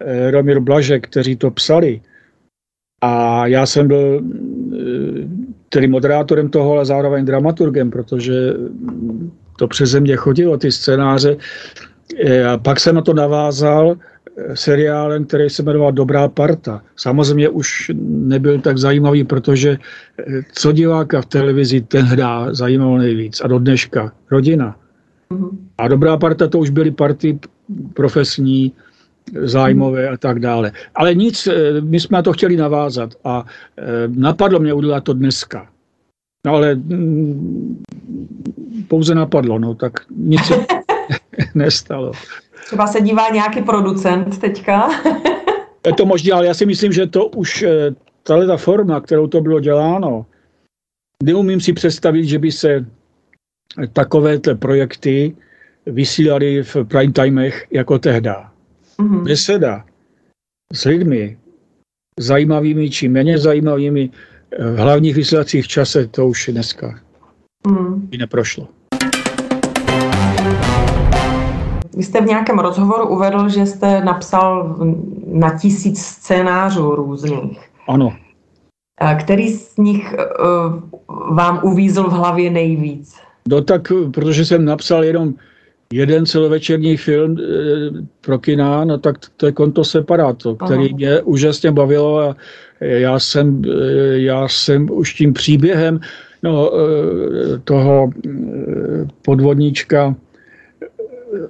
eh, 0.00 0.30
Romir 0.30 0.60
Blažek, 0.60 1.08
kteří 1.08 1.36
to 1.36 1.50
psali. 1.50 2.00
A 3.00 3.46
já 3.46 3.66
jsem 3.66 3.88
byl 3.88 4.22
tedy 5.68 5.88
moderátorem 5.88 6.48
toho, 6.48 6.72
ale 6.72 6.84
zároveň 6.84 7.24
dramaturgem, 7.24 7.90
protože 7.90 8.32
to 9.56 9.68
přes 9.68 9.90
země 9.90 10.16
chodilo, 10.16 10.56
ty 10.56 10.72
scénáře. 10.72 11.36
E, 12.16 12.44
a 12.44 12.58
pak 12.58 12.80
jsem 12.80 12.94
na 12.94 13.02
to 13.02 13.14
navázal 13.14 13.96
e, 14.36 14.56
seriálem, 14.56 15.24
který 15.24 15.50
se 15.50 15.62
jmenoval 15.62 15.92
Dobrá 15.92 16.28
parta. 16.28 16.82
Samozřejmě 16.96 17.48
už 17.48 17.90
nebyl 18.00 18.60
tak 18.60 18.78
zajímavý, 18.78 19.24
protože 19.24 19.70
e, 19.70 19.78
co 20.52 20.72
diváka 20.72 21.22
v 21.22 21.26
televizi 21.26 21.80
ten 21.80 22.04
hrá 22.04 22.54
zajímalo 22.54 22.98
nejvíc. 22.98 23.40
A 23.40 23.48
do 23.48 23.58
dneška 23.58 24.12
rodina. 24.30 24.76
A 25.78 25.88
Dobrá 25.88 26.16
parta 26.16 26.48
to 26.48 26.58
už 26.58 26.70
byly 26.70 26.90
party 26.90 27.38
profesní, 27.94 28.72
zájmové 29.42 30.08
a 30.08 30.16
tak 30.16 30.38
dále. 30.38 30.72
Ale 30.94 31.14
nic, 31.14 31.48
my 31.80 32.00
jsme 32.00 32.18
na 32.18 32.22
to 32.22 32.32
chtěli 32.32 32.56
navázat 32.56 33.14
a 33.24 33.44
napadlo 34.06 34.58
mě 34.60 34.72
udělat 34.74 35.04
to 35.04 35.12
dneska. 35.12 35.66
No 36.46 36.54
ale 36.54 36.74
mm, 36.74 37.82
pouze 38.88 39.14
napadlo, 39.14 39.58
no 39.58 39.74
tak 39.74 39.92
nic 40.16 40.44
se 40.44 40.54
nestalo. 41.54 42.12
Třeba 42.66 42.86
se 42.86 43.00
dívá 43.00 43.28
nějaký 43.28 43.62
producent 43.62 44.38
teďka. 44.38 44.88
Je 45.86 45.92
to 45.92 46.06
možné, 46.06 46.32
ale 46.32 46.46
já 46.46 46.54
si 46.54 46.66
myslím, 46.66 46.92
že 46.92 47.06
to 47.06 47.26
už, 47.26 47.62
eh, 47.62 47.94
tahle 48.22 48.46
ta 48.46 48.56
forma, 48.56 49.00
kterou 49.00 49.26
to 49.26 49.40
bylo 49.40 49.60
děláno, 49.60 50.26
neumím 51.22 51.60
si 51.60 51.72
představit, 51.72 52.24
že 52.24 52.38
by 52.38 52.52
se 52.52 52.86
takovéhle 53.92 54.54
projekty 54.54 55.36
vysílaly 55.86 56.62
v 56.62 56.76
prime 56.84 57.12
timech 57.12 57.66
jako 57.70 57.98
tehda. 57.98 58.52
Mm-hmm. 58.98 59.24
Beseda 59.24 59.84
s 60.72 60.84
lidmi, 60.84 61.38
zajímavými 62.20 62.90
či 62.90 63.08
méně 63.08 63.38
zajímavými 63.38 64.10
eh, 64.10 64.70
v 64.70 64.76
hlavních 64.76 65.14
vysílacích 65.14 65.68
čase, 65.68 66.06
to 66.06 66.28
už 66.28 66.48
dneska 66.52 67.00
mm. 67.66 68.00
by 68.00 68.18
neprošlo. 68.18 68.68
Vy 71.96 72.02
jste 72.02 72.20
v 72.20 72.26
nějakém 72.26 72.58
rozhovoru 72.58 73.08
uvedl, 73.08 73.48
že 73.48 73.66
jste 73.66 74.04
napsal 74.04 74.76
na 75.26 75.58
tisíc 75.58 76.00
scénářů 76.00 76.94
různých. 76.94 77.60
Ano. 77.88 78.12
Který 79.20 79.48
z 79.48 79.76
nich 79.76 80.14
eh, 80.18 80.24
vám 81.30 81.60
uvízl 81.62 82.02
v 82.02 82.12
hlavě 82.12 82.50
nejvíc? 82.50 83.14
No 83.48 83.60
tak, 83.60 83.92
protože 84.14 84.44
jsem 84.44 84.64
napsal 84.64 85.04
jenom 85.04 85.34
jeden 85.92 86.26
celovečerní 86.26 86.96
film 86.96 87.38
e, 87.38 87.42
pro 88.20 88.38
kina, 88.38 88.84
no 88.84 88.98
tak 88.98 89.16
to 89.36 89.46
je 89.46 89.52
konto 89.52 89.84
separáto, 89.84 90.54
který 90.54 90.88
Aha. 90.88 90.96
mě 90.96 91.20
úžasně 91.20 91.72
bavilo 91.72 92.20
a 92.20 92.36
já 92.80 93.18
jsem, 93.18 93.62
e, 93.64 94.18
já 94.18 94.48
jsem 94.48 94.90
už 94.90 95.14
tím 95.14 95.32
příběhem 95.32 96.00
no, 96.42 96.70
toho 97.64 98.10
podvodníčka 99.22 100.14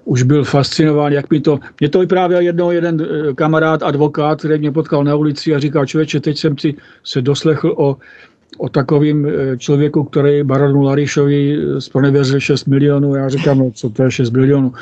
už 0.04 0.22
byl 0.22 0.44
fascinován, 0.44 1.12
jak 1.12 1.30
mi 1.30 1.40
to... 1.40 1.58
Mě 1.80 1.88
to 1.88 1.98
vyprávěl 1.98 2.40
jednou 2.40 2.70
jeden 2.70 3.08
kamarád, 3.34 3.82
advokát, 3.82 4.38
který 4.38 4.58
mě 4.58 4.72
potkal 4.72 5.04
na 5.04 5.14
ulici 5.14 5.54
a 5.54 5.58
říkal, 5.58 5.86
člověče, 5.86 6.20
teď 6.20 6.38
jsem 6.38 6.58
si 6.58 6.74
se 7.04 7.22
doslechl 7.22 7.74
o 7.76 7.96
o 8.58 8.68
takovým 8.68 9.26
eh, 9.26 9.56
člověku, 9.58 10.04
který 10.04 10.42
baronu 10.42 10.82
Larišovi 10.82 11.58
zpronevěřil 11.78 12.40
6 12.40 12.64
milionů. 12.64 13.14
Já 13.14 13.28
říkám, 13.28 13.58
no 13.58 13.70
co 13.70 13.90
to 13.90 14.02
je 14.02 14.10
6 14.10 14.30
milionů? 14.30 14.72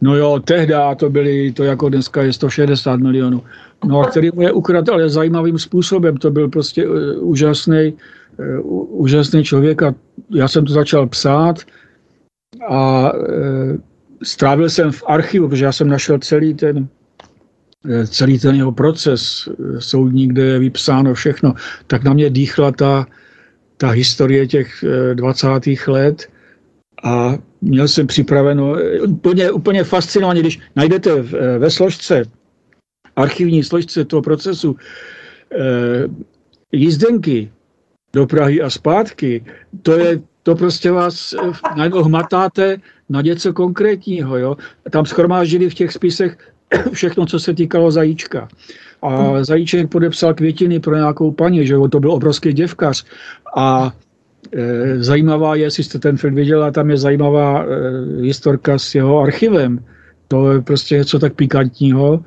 No 0.00 0.16
jo, 0.16 0.40
tehdy 0.44 0.74
to 0.96 1.10
byly, 1.10 1.52
to 1.52 1.64
jako 1.64 1.88
dneska 1.88 2.22
je 2.22 2.32
160 2.32 3.00
milionů. 3.00 3.42
No 3.84 4.00
a 4.00 4.04
který 4.10 4.30
mu 4.34 4.42
je 4.42 4.52
ukradl, 4.52 4.92
ale 4.92 5.08
zajímavým 5.08 5.58
způsobem. 5.58 6.16
To 6.16 6.30
byl 6.30 6.48
prostě 6.48 6.88
úžasný, 7.18 7.94
úžasný 8.90 9.44
člověk 9.44 9.82
a 9.82 9.94
já 10.30 10.48
jsem 10.48 10.64
to 10.64 10.72
začal 10.72 11.06
psát 11.06 11.56
a 12.68 13.12
strávil 14.24 14.70
jsem 14.70 14.92
v 14.92 15.02
archivu, 15.06 15.48
protože 15.48 15.64
já 15.64 15.72
jsem 15.72 15.88
našel 15.88 16.18
celý 16.18 16.54
ten 16.54 16.88
celý 18.06 18.38
ten 18.38 18.54
jeho 18.54 18.72
proces 18.72 19.48
soudní, 19.78 20.28
kde 20.28 20.42
je 20.42 20.58
vypsáno 20.58 21.14
všechno, 21.14 21.54
tak 21.86 22.04
na 22.04 22.12
mě 22.12 22.30
dýchla 22.30 22.72
ta, 22.72 23.06
ta 23.76 23.88
historie 23.88 24.46
těch 24.46 24.84
20. 25.14 25.48
Eh, 25.66 25.90
let 25.90 26.28
a 27.04 27.34
měl 27.60 27.88
jsem 27.88 28.06
připraveno 28.06 28.76
úplně, 29.08 29.50
úplně 29.50 29.84
fascinovaně, 29.84 30.40
když 30.40 30.60
najdete 30.76 31.10
eh, 31.10 31.58
ve 31.58 31.70
složce, 31.70 32.24
archivní 33.16 33.62
složce 33.62 34.04
toho 34.04 34.22
procesu 34.22 34.76
eh, 35.52 36.08
jízdenky 36.72 37.52
do 38.12 38.26
Prahy 38.26 38.62
a 38.62 38.70
zpátky, 38.70 39.44
to 39.82 39.98
je, 39.98 40.20
to 40.42 40.54
prostě 40.54 40.90
vás 40.90 41.34
najednou 41.76 42.02
hmatáte 42.02 42.76
na 43.08 43.20
něco 43.20 43.52
konkrétního. 43.52 44.36
Jo? 44.36 44.56
Tam 44.90 45.06
schromáždili 45.06 45.70
v 45.70 45.74
těch 45.74 45.92
spisech 45.92 46.38
všechno, 46.92 47.26
co 47.26 47.40
se 47.40 47.54
týkalo 47.54 47.90
zajíčka. 47.90 48.48
A 49.02 49.08
hmm. 49.08 49.44
zajíček 49.44 49.90
podepsal 49.90 50.34
květiny 50.34 50.80
pro 50.80 50.96
nějakou 50.96 51.30
paní, 51.30 51.66
že 51.66 51.76
to 51.90 52.00
byl 52.00 52.12
obrovský 52.12 52.52
děvkař. 52.52 53.04
A 53.56 53.92
e, 54.52 55.02
zajímavá 55.02 55.54
je, 55.54 55.62
jestli 55.62 55.84
jste 55.84 55.98
ten 55.98 56.16
film 56.16 56.34
viděla, 56.34 56.70
tam 56.70 56.90
je 56.90 56.96
zajímavá 56.96 57.64
e, 57.64 57.66
historka 58.22 58.78
s 58.78 58.94
jeho 58.94 59.20
archivem. 59.20 59.84
To 60.28 60.52
je 60.52 60.60
prostě 60.60 60.94
něco 60.94 61.18
tak 61.18 61.34
pikantního. 61.34 62.24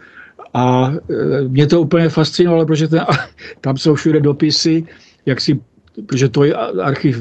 A 0.53 0.93
e, 1.09 1.47
mě 1.47 1.67
to 1.67 1.81
úplně 1.81 2.09
fascinovalo, 2.09 2.65
protože 2.65 2.87
ten, 2.87 3.05
tam 3.61 3.77
jsou 3.77 3.95
všude 3.95 4.19
dopisy, 4.19 4.85
jak 5.25 5.41
si 5.41 5.59
protože 6.05 6.29
to 6.29 6.43
je 6.43 6.53
archiv 6.53 7.17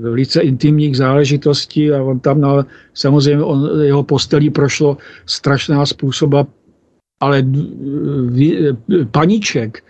velice 0.00 0.40
intimních 0.40 0.96
záležitostí 0.96 1.92
a 1.92 2.02
on 2.02 2.20
tam 2.20 2.40
na, 2.40 2.66
samozřejmě 2.94 3.44
on, 3.44 3.82
jeho 3.82 4.02
postelí 4.02 4.50
prošlo 4.50 4.96
strašná 5.26 5.86
způsoba, 5.86 6.46
ale 7.20 7.44
paníček, 9.10 9.84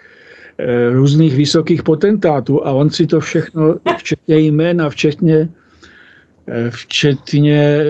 eh, 0.59 0.91
různých 0.91 1.37
vysokých 1.37 1.83
potentátů 1.83 2.67
a 2.67 2.73
on 2.73 2.91
si 2.91 3.07
to 3.07 3.21
všechno, 3.21 3.81
včetně 3.99 4.39
jména, 4.39 4.91
včetně, 4.91 5.49
eh, 6.49 6.71
včetně 6.71 7.85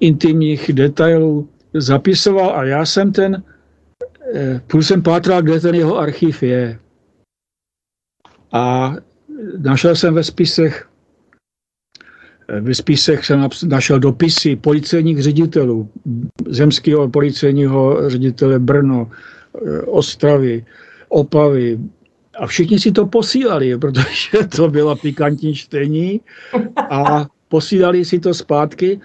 intimních 0.00 0.72
detailů 0.72 1.48
zapisoval 1.74 2.52
a 2.56 2.64
já 2.64 2.86
jsem 2.86 3.12
ten, 3.12 3.42
eh, 4.34 4.60
půl 4.66 4.82
jsem 4.82 5.02
pátral, 5.02 5.42
kde 5.42 5.60
ten 5.60 5.74
jeho 5.74 5.98
archiv 5.98 6.42
je. 6.42 6.78
A 8.52 8.94
našel 9.58 9.96
jsem 9.96 10.14
ve 10.14 10.24
spisech, 10.24 10.88
ve 12.60 12.74
spisech 12.74 13.24
jsem 13.24 13.48
našel 13.66 13.98
dopisy 13.98 14.56
policejních 14.56 15.22
ředitelů, 15.22 15.88
zemského 16.48 17.08
policejního 17.08 18.10
ředitele 18.10 18.58
Brno, 18.58 19.10
eh, 19.66 19.80
Ostravy, 19.80 20.64
Opavy, 21.08 21.78
a 22.38 22.46
všichni 22.46 22.78
si 22.78 22.92
to 22.92 23.06
posílali, 23.06 23.78
protože 23.78 24.38
to 24.56 24.68
bylo 24.68 24.96
pikantní 24.96 25.54
čtení 25.54 26.20
a 26.90 27.26
posílali 27.48 28.04
si 28.04 28.18
to 28.18 28.34
zpátky. 28.34 29.00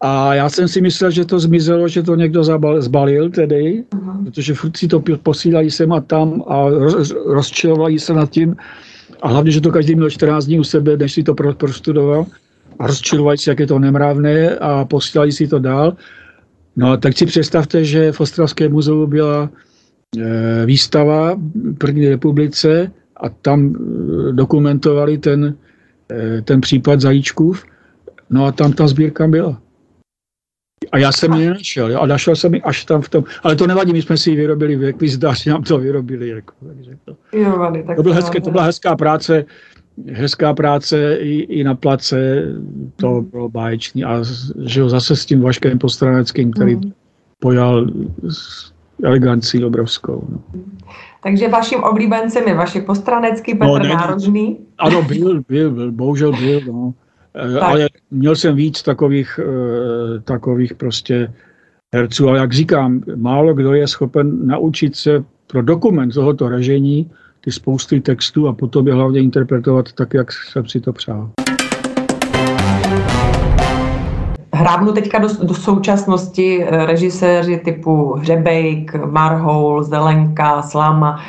A 0.00 0.34
já 0.34 0.48
jsem 0.48 0.68
si 0.68 0.80
myslel, 0.80 1.10
že 1.10 1.24
to 1.24 1.40
zmizelo, 1.40 1.88
že 1.88 2.02
to 2.02 2.14
někdo 2.14 2.44
zabal, 2.44 2.82
zbalil 2.82 3.30
tedy, 3.30 3.84
uh-huh. 3.90 4.24
protože 4.24 4.54
furt 4.54 4.76
si 4.76 4.88
to 4.88 5.02
posílali 5.22 5.70
sem 5.70 5.92
a 5.92 6.00
tam 6.00 6.42
a 6.48 6.68
roz, 6.68 7.12
rozčilovali 7.26 7.98
se 7.98 8.14
nad 8.14 8.30
tím, 8.30 8.56
a 9.22 9.28
hlavně, 9.28 9.52
že 9.52 9.60
to 9.60 9.70
každý 9.70 9.94
měl 9.94 10.10
14 10.10 10.44
dní 10.44 10.60
u 10.60 10.64
sebe, 10.64 10.96
než 10.96 11.12
si 11.12 11.22
to 11.22 11.34
prostudoval 11.34 12.26
a 12.78 12.86
rozčilovali 12.86 13.38
si, 13.38 13.50
jak 13.50 13.60
je 13.60 13.66
to 13.66 13.78
nemravné 13.78 14.56
a 14.56 14.84
posílali 14.84 15.32
si 15.32 15.48
to 15.48 15.58
dál. 15.58 15.96
No 16.76 16.96
tak 16.96 17.18
si 17.18 17.26
představte, 17.26 17.84
že 17.84 18.12
v 18.12 18.20
Ostravském 18.20 18.72
muzeu 18.72 19.06
byla 19.06 19.50
e, 20.18 20.66
výstava 20.66 21.40
první 21.78 22.08
republice 22.08 22.90
a 23.16 23.28
tam 23.28 23.66
e, 23.66 24.32
dokumentovali 24.32 25.18
ten, 25.18 25.54
e, 26.12 26.42
ten 26.42 26.60
případ 26.60 27.00
Zajíčkův. 27.00 27.64
No 28.30 28.44
a 28.46 28.52
tam 28.52 28.72
ta 28.72 28.88
sbírka 28.88 29.28
byla. 29.28 29.60
A 30.92 30.98
já 30.98 31.12
jsem 31.12 31.32
ji 31.32 31.46
nenašel, 31.46 32.02
a 32.02 32.06
našel 32.06 32.36
jsem 32.36 32.54
ji 32.54 32.62
až 32.62 32.84
tam 32.84 33.02
v 33.02 33.08
tom, 33.08 33.24
ale 33.42 33.56
to 33.56 33.66
nevadí, 33.66 33.92
my 33.92 34.02
jsme 34.02 34.16
si 34.16 34.30
ji 34.30 34.36
vyrobili 34.36 34.76
v 34.76 34.84
ekvizdáři, 34.84 35.50
nám 35.50 35.62
to 35.62 35.78
vyrobili. 35.78 36.28
Jako, 36.28 36.54
takže 36.66 36.90
to, 37.04 37.16
jo, 37.32 37.58
vady, 37.58 37.82
tak 37.82 37.96
to, 37.96 38.02
bylo 38.02 38.14
hezké, 38.14 38.40
to 38.40 38.50
byla 38.50 38.64
hezká 38.64 38.96
práce, 38.96 39.44
hezká 40.12 40.54
práce 40.54 41.16
i, 41.16 41.40
i 41.40 41.64
na 41.64 41.74
place, 41.74 42.44
to 42.96 43.10
mm. 43.10 43.24
bylo 43.24 43.48
báječný 43.48 44.04
a 44.04 44.22
že 44.64 44.82
ho 44.82 44.88
zase 44.88 45.16
s 45.16 45.26
tím 45.26 45.40
Vaškem 45.40 45.78
Postraneckým, 45.78 46.52
který 46.52 46.76
mm. 46.76 46.92
pojal 47.38 47.86
s 48.28 48.72
elegancí 49.02 49.64
obrovskou. 49.64 50.28
No. 50.28 50.60
Takže 51.22 51.48
vaším 51.48 51.82
oblíbencem 51.82 52.48
je 52.48 52.54
Vašek 52.54 52.86
Postranecký, 52.86 53.54
Petr 53.54 53.66
no, 53.66 53.78
ne, 53.78 53.88
Národný? 53.88 54.58
Ano, 54.78 55.02
byl, 55.02 55.42
byl, 55.48 55.70
byl, 55.70 55.92
bohužel 55.92 56.32
byl, 56.32 56.60
no. 56.66 56.94
Eh, 57.34 57.52
tak. 57.52 57.62
Ale 57.62 57.88
měl 58.10 58.36
jsem 58.36 58.56
víc 58.56 58.82
takových, 58.82 59.40
eh, 59.42 60.20
takových 60.20 60.74
prostě 60.74 61.32
herců, 61.94 62.28
ale 62.28 62.38
jak 62.38 62.52
říkám, 62.52 63.02
málo 63.16 63.54
kdo 63.54 63.74
je 63.74 63.88
schopen 63.88 64.46
naučit 64.46 64.96
se 64.96 65.24
pro 65.46 65.62
dokument 65.62 66.14
tohoto 66.14 66.48
režení 66.48 67.10
ty 67.40 67.52
spousty 67.52 68.00
textů 68.00 68.48
a 68.48 68.52
potom 68.52 68.88
je 68.88 68.94
hlavně 68.94 69.20
interpretovat 69.20 69.92
tak, 69.92 70.14
jak 70.14 70.32
jsem 70.32 70.68
si 70.68 70.80
to 70.80 70.92
přál. 70.92 71.30
Hrábnu 74.54 74.92
teďka 74.92 75.18
do, 75.18 75.28
do 75.42 75.54
současnosti 75.54 76.64
eh, 76.64 76.86
režiséři 76.86 77.56
typu 77.56 78.14
Hřebejk, 78.14 78.94
Marhoul, 78.94 79.82
Zelenka, 79.82 80.62
Slama. 80.62 81.20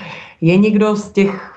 Je 0.42 0.58
někdo 0.58 0.96
z 0.96 1.12
těch 1.12 1.51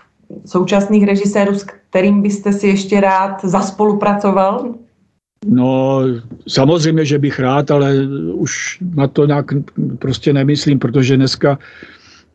současných 0.46 1.04
režisérů, 1.04 1.54
s 1.54 1.64
kterým 1.64 2.22
byste 2.22 2.52
si 2.52 2.66
ještě 2.66 3.00
rád 3.00 3.44
zaspolupracoval? 3.44 4.74
No, 5.46 6.00
samozřejmě, 6.48 7.04
že 7.04 7.18
bych 7.18 7.40
rád, 7.40 7.70
ale 7.70 7.94
už 8.34 8.78
na 8.94 9.08
to 9.08 9.26
nějak 9.26 9.46
prostě 9.98 10.32
nemyslím, 10.32 10.78
protože 10.78 11.16
dneska, 11.16 11.58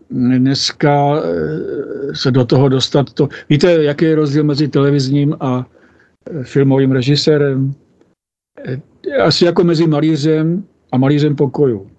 dneska 0.10 1.16
eh, 1.18 2.16
se 2.16 2.32
do 2.32 2.46
toho 2.46 2.70
dostat 2.70 3.14
to... 3.14 3.30
Víte, 3.50 3.84
jaký 3.84 4.06
je 4.06 4.16
rozdíl 4.16 4.44
mezi 4.44 4.68
televizním 4.68 5.38
a 5.40 5.66
filmovým 6.44 6.92
režisérem. 6.92 7.74
Asi 9.24 9.46
jako 9.46 9.64
mezi 9.64 9.88
malířem 9.88 10.64
a 10.92 10.98
malířem 10.98 11.36
pokoju. 11.36 11.90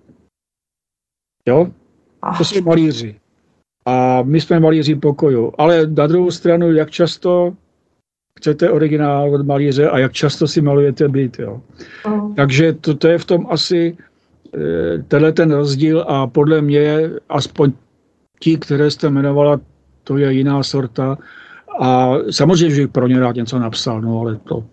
Jo? 1.49 1.69
To 2.39 2.45
jsou 2.45 2.63
malíři. 2.63 3.20
A 3.87 4.23
my 4.23 4.41
jsme 4.41 4.61
malíři 4.61 4.95
pokoju. 4.95 5.53
Ale 5.59 5.87
na 5.87 6.07
druhou 6.07 6.31
stranu, 6.31 6.73
jak 6.73 6.91
často 6.91 7.53
chcete 8.39 8.71
originál 8.71 9.35
od 9.35 9.47
malíře 9.47 9.89
a 9.89 9.99
jak 9.99 10.13
často 10.13 10.49
si 10.49 10.61
malujete 10.61 11.09
byt. 11.09 11.39
Jo. 11.39 11.61
Takže 12.37 12.73
to, 12.73 12.95
to 12.95 13.09
je 13.09 13.19
v 13.19 13.25
tom 13.25 13.47
asi 13.51 13.97
e, 14.55 15.03
tenhle 15.03 15.33
ten 15.33 15.53
rozdíl 15.53 16.05
a 16.09 16.27
podle 16.27 16.61
mě 16.61 17.11
aspoň 17.29 17.73
ti, 18.41 18.57
které 18.57 18.91
jste 18.91 19.07
jmenovala, 19.07 19.61
to 20.05 20.19
je 20.19 20.33
jiná 20.33 20.63
sorta. 20.63 21.19
A 21.81 22.13
samozřejmě, 22.31 22.75
že 22.75 22.89
pro 22.89 23.09
ně 23.09 23.21
rád 23.21 23.37
něco 23.37 23.59
napsal, 23.59 24.01
no 24.01 24.21
ale 24.21 24.37
to 24.37 24.65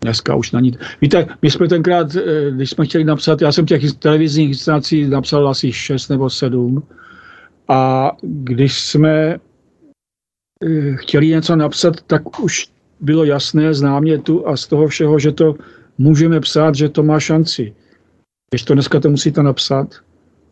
dneska 0.00 0.34
už 0.34 0.52
na 0.52 0.60
ní. 0.60 0.72
Víte, 1.00 1.26
my 1.42 1.50
jsme 1.50 1.68
tenkrát, 1.68 2.16
e, 2.16 2.50
když 2.50 2.70
jsme 2.70 2.84
chtěli 2.84 3.04
napsat, 3.04 3.42
já 3.42 3.52
jsem 3.52 3.66
těch 3.66 3.92
televizních 3.92 4.48
inscenací 4.48 5.06
napsal 5.06 5.48
asi 5.48 5.72
šest 5.72 6.08
nebo 6.08 6.30
sedm. 6.30 6.82
A 7.68 8.12
když 8.22 8.80
jsme 8.80 9.12
e, 9.14 9.38
chtěli 10.96 11.28
něco 11.28 11.56
napsat, 11.56 12.00
tak 12.06 12.40
už 12.40 12.68
bylo 13.00 13.24
jasné 13.24 13.74
z 13.74 13.82
námětu 13.82 14.48
a 14.48 14.56
z 14.56 14.66
toho 14.66 14.88
všeho, 14.88 15.18
že 15.18 15.32
to 15.32 15.54
můžeme 15.98 16.40
psát, 16.40 16.74
že 16.74 16.88
to 16.88 17.02
má 17.02 17.20
šanci. 17.20 17.74
Když 18.50 18.62
to 18.62 18.74
dneska 18.74 19.00
to 19.00 19.10
musíte 19.10 19.42
napsat, 19.42 19.94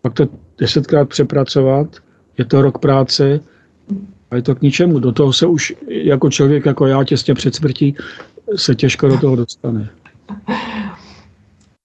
pak 0.02 0.14
to 0.14 0.28
desetkrát 0.58 1.08
přepracovat, 1.08 1.96
je 2.38 2.44
to 2.44 2.62
rok 2.62 2.78
práce 2.78 3.40
a 4.30 4.36
je 4.36 4.42
to 4.42 4.54
k 4.54 4.62
ničemu. 4.62 4.98
Do 4.98 5.12
toho 5.12 5.32
se 5.32 5.46
už 5.46 5.74
jako 5.88 6.30
člověk, 6.30 6.66
jako 6.66 6.86
já, 6.86 7.04
těsně 7.04 7.34
před 7.34 7.54
smrtí, 7.54 7.96
se 8.56 8.74
těžko 8.74 9.08
do 9.08 9.18
toho 9.18 9.36
dostane. 9.36 9.90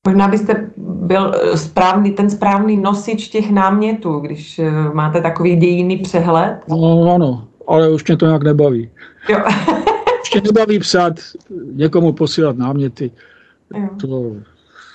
Možná 0.07 0.27
byste 0.27 0.71
byl 0.77 1.33
správný, 1.55 2.11
ten 2.11 2.29
správný 2.29 2.77
nosič 2.77 3.27
těch 3.27 3.51
námětů, 3.51 4.19
když 4.19 4.59
eh, 4.59 4.71
máte 4.93 5.21
takový 5.21 5.55
dějinný 5.55 5.97
přehled. 5.97 6.59
No, 6.69 7.13
ano, 7.15 7.47
ale 7.67 7.89
už 7.89 8.07
mě 8.07 8.17
to 8.17 8.25
nějak 8.25 8.43
nebaví. 8.43 8.89
Jo. 9.29 9.39
ještě 10.19 10.41
nebaví 10.41 10.79
psát, 10.79 11.13
někomu 11.73 12.13
posílat 12.13 12.57
náměty. 12.57 13.11
To 14.01 14.35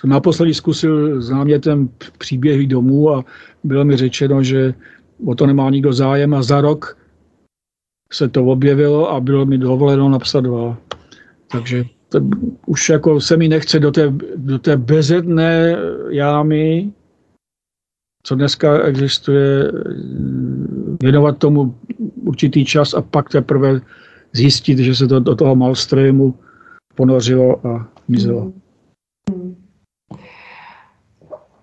jsem 0.00 0.10
naposledy 0.10 0.54
zkusil 0.54 1.22
s 1.22 1.30
námětem 1.30 1.88
příběhy 2.18 2.66
domů 2.66 3.10
a 3.14 3.24
bylo 3.64 3.84
mi 3.84 3.96
řečeno, 3.96 4.42
že 4.42 4.74
o 5.26 5.34
to 5.34 5.46
nemá 5.46 5.70
nikdo 5.70 5.92
zájem 5.92 6.34
a 6.34 6.42
za 6.42 6.60
rok 6.60 6.98
se 8.12 8.28
to 8.28 8.44
objevilo 8.44 9.10
a 9.10 9.20
bylo 9.20 9.46
mi 9.46 9.58
dovoleno 9.58 10.08
napsat 10.08 10.40
dva. 10.40 10.76
Takže 11.50 11.84
to, 12.08 12.20
už 12.66 12.88
jako 12.88 13.20
se 13.20 13.36
mi 13.36 13.48
nechce 13.48 13.80
do 13.80 13.92
té, 13.92 14.12
do 14.36 14.58
té 14.58 14.76
bezedné 14.76 15.76
jámy, 16.08 16.92
co 18.22 18.34
dneska 18.34 18.78
existuje, 18.78 19.72
věnovat 21.02 21.38
tomu 21.38 21.74
určitý 22.24 22.64
čas 22.64 22.94
a 22.94 23.02
pak 23.02 23.28
teprve 23.28 23.80
zjistit, 24.32 24.78
že 24.78 24.94
se 24.94 25.06
to 25.06 25.20
do 25.20 25.36
toho 25.36 25.56
Malstreamu 25.56 26.34
ponořilo 26.94 27.66
a 27.66 27.88
mizelo. 28.08 28.52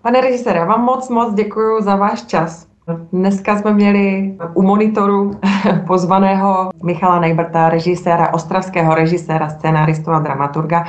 Pane 0.02 0.20
režisére, 0.20 0.58
já 0.58 0.64
vám 0.64 0.84
moc, 0.84 1.08
moc 1.08 1.34
děkuji 1.34 1.82
za 1.82 1.96
váš 1.96 2.24
čas. 2.24 2.73
Dneska 3.12 3.58
jsme 3.58 3.72
měli 3.72 4.34
u 4.54 4.62
monitoru 4.62 5.40
pozvaného 5.86 6.70
Michala 6.82 7.20
Nejbrta, 7.20 7.68
režiséra, 7.68 8.34
ostravského 8.34 8.94
režiséra, 8.94 9.48
scénáristu 9.48 10.10
a 10.10 10.18
dramaturga. 10.18 10.84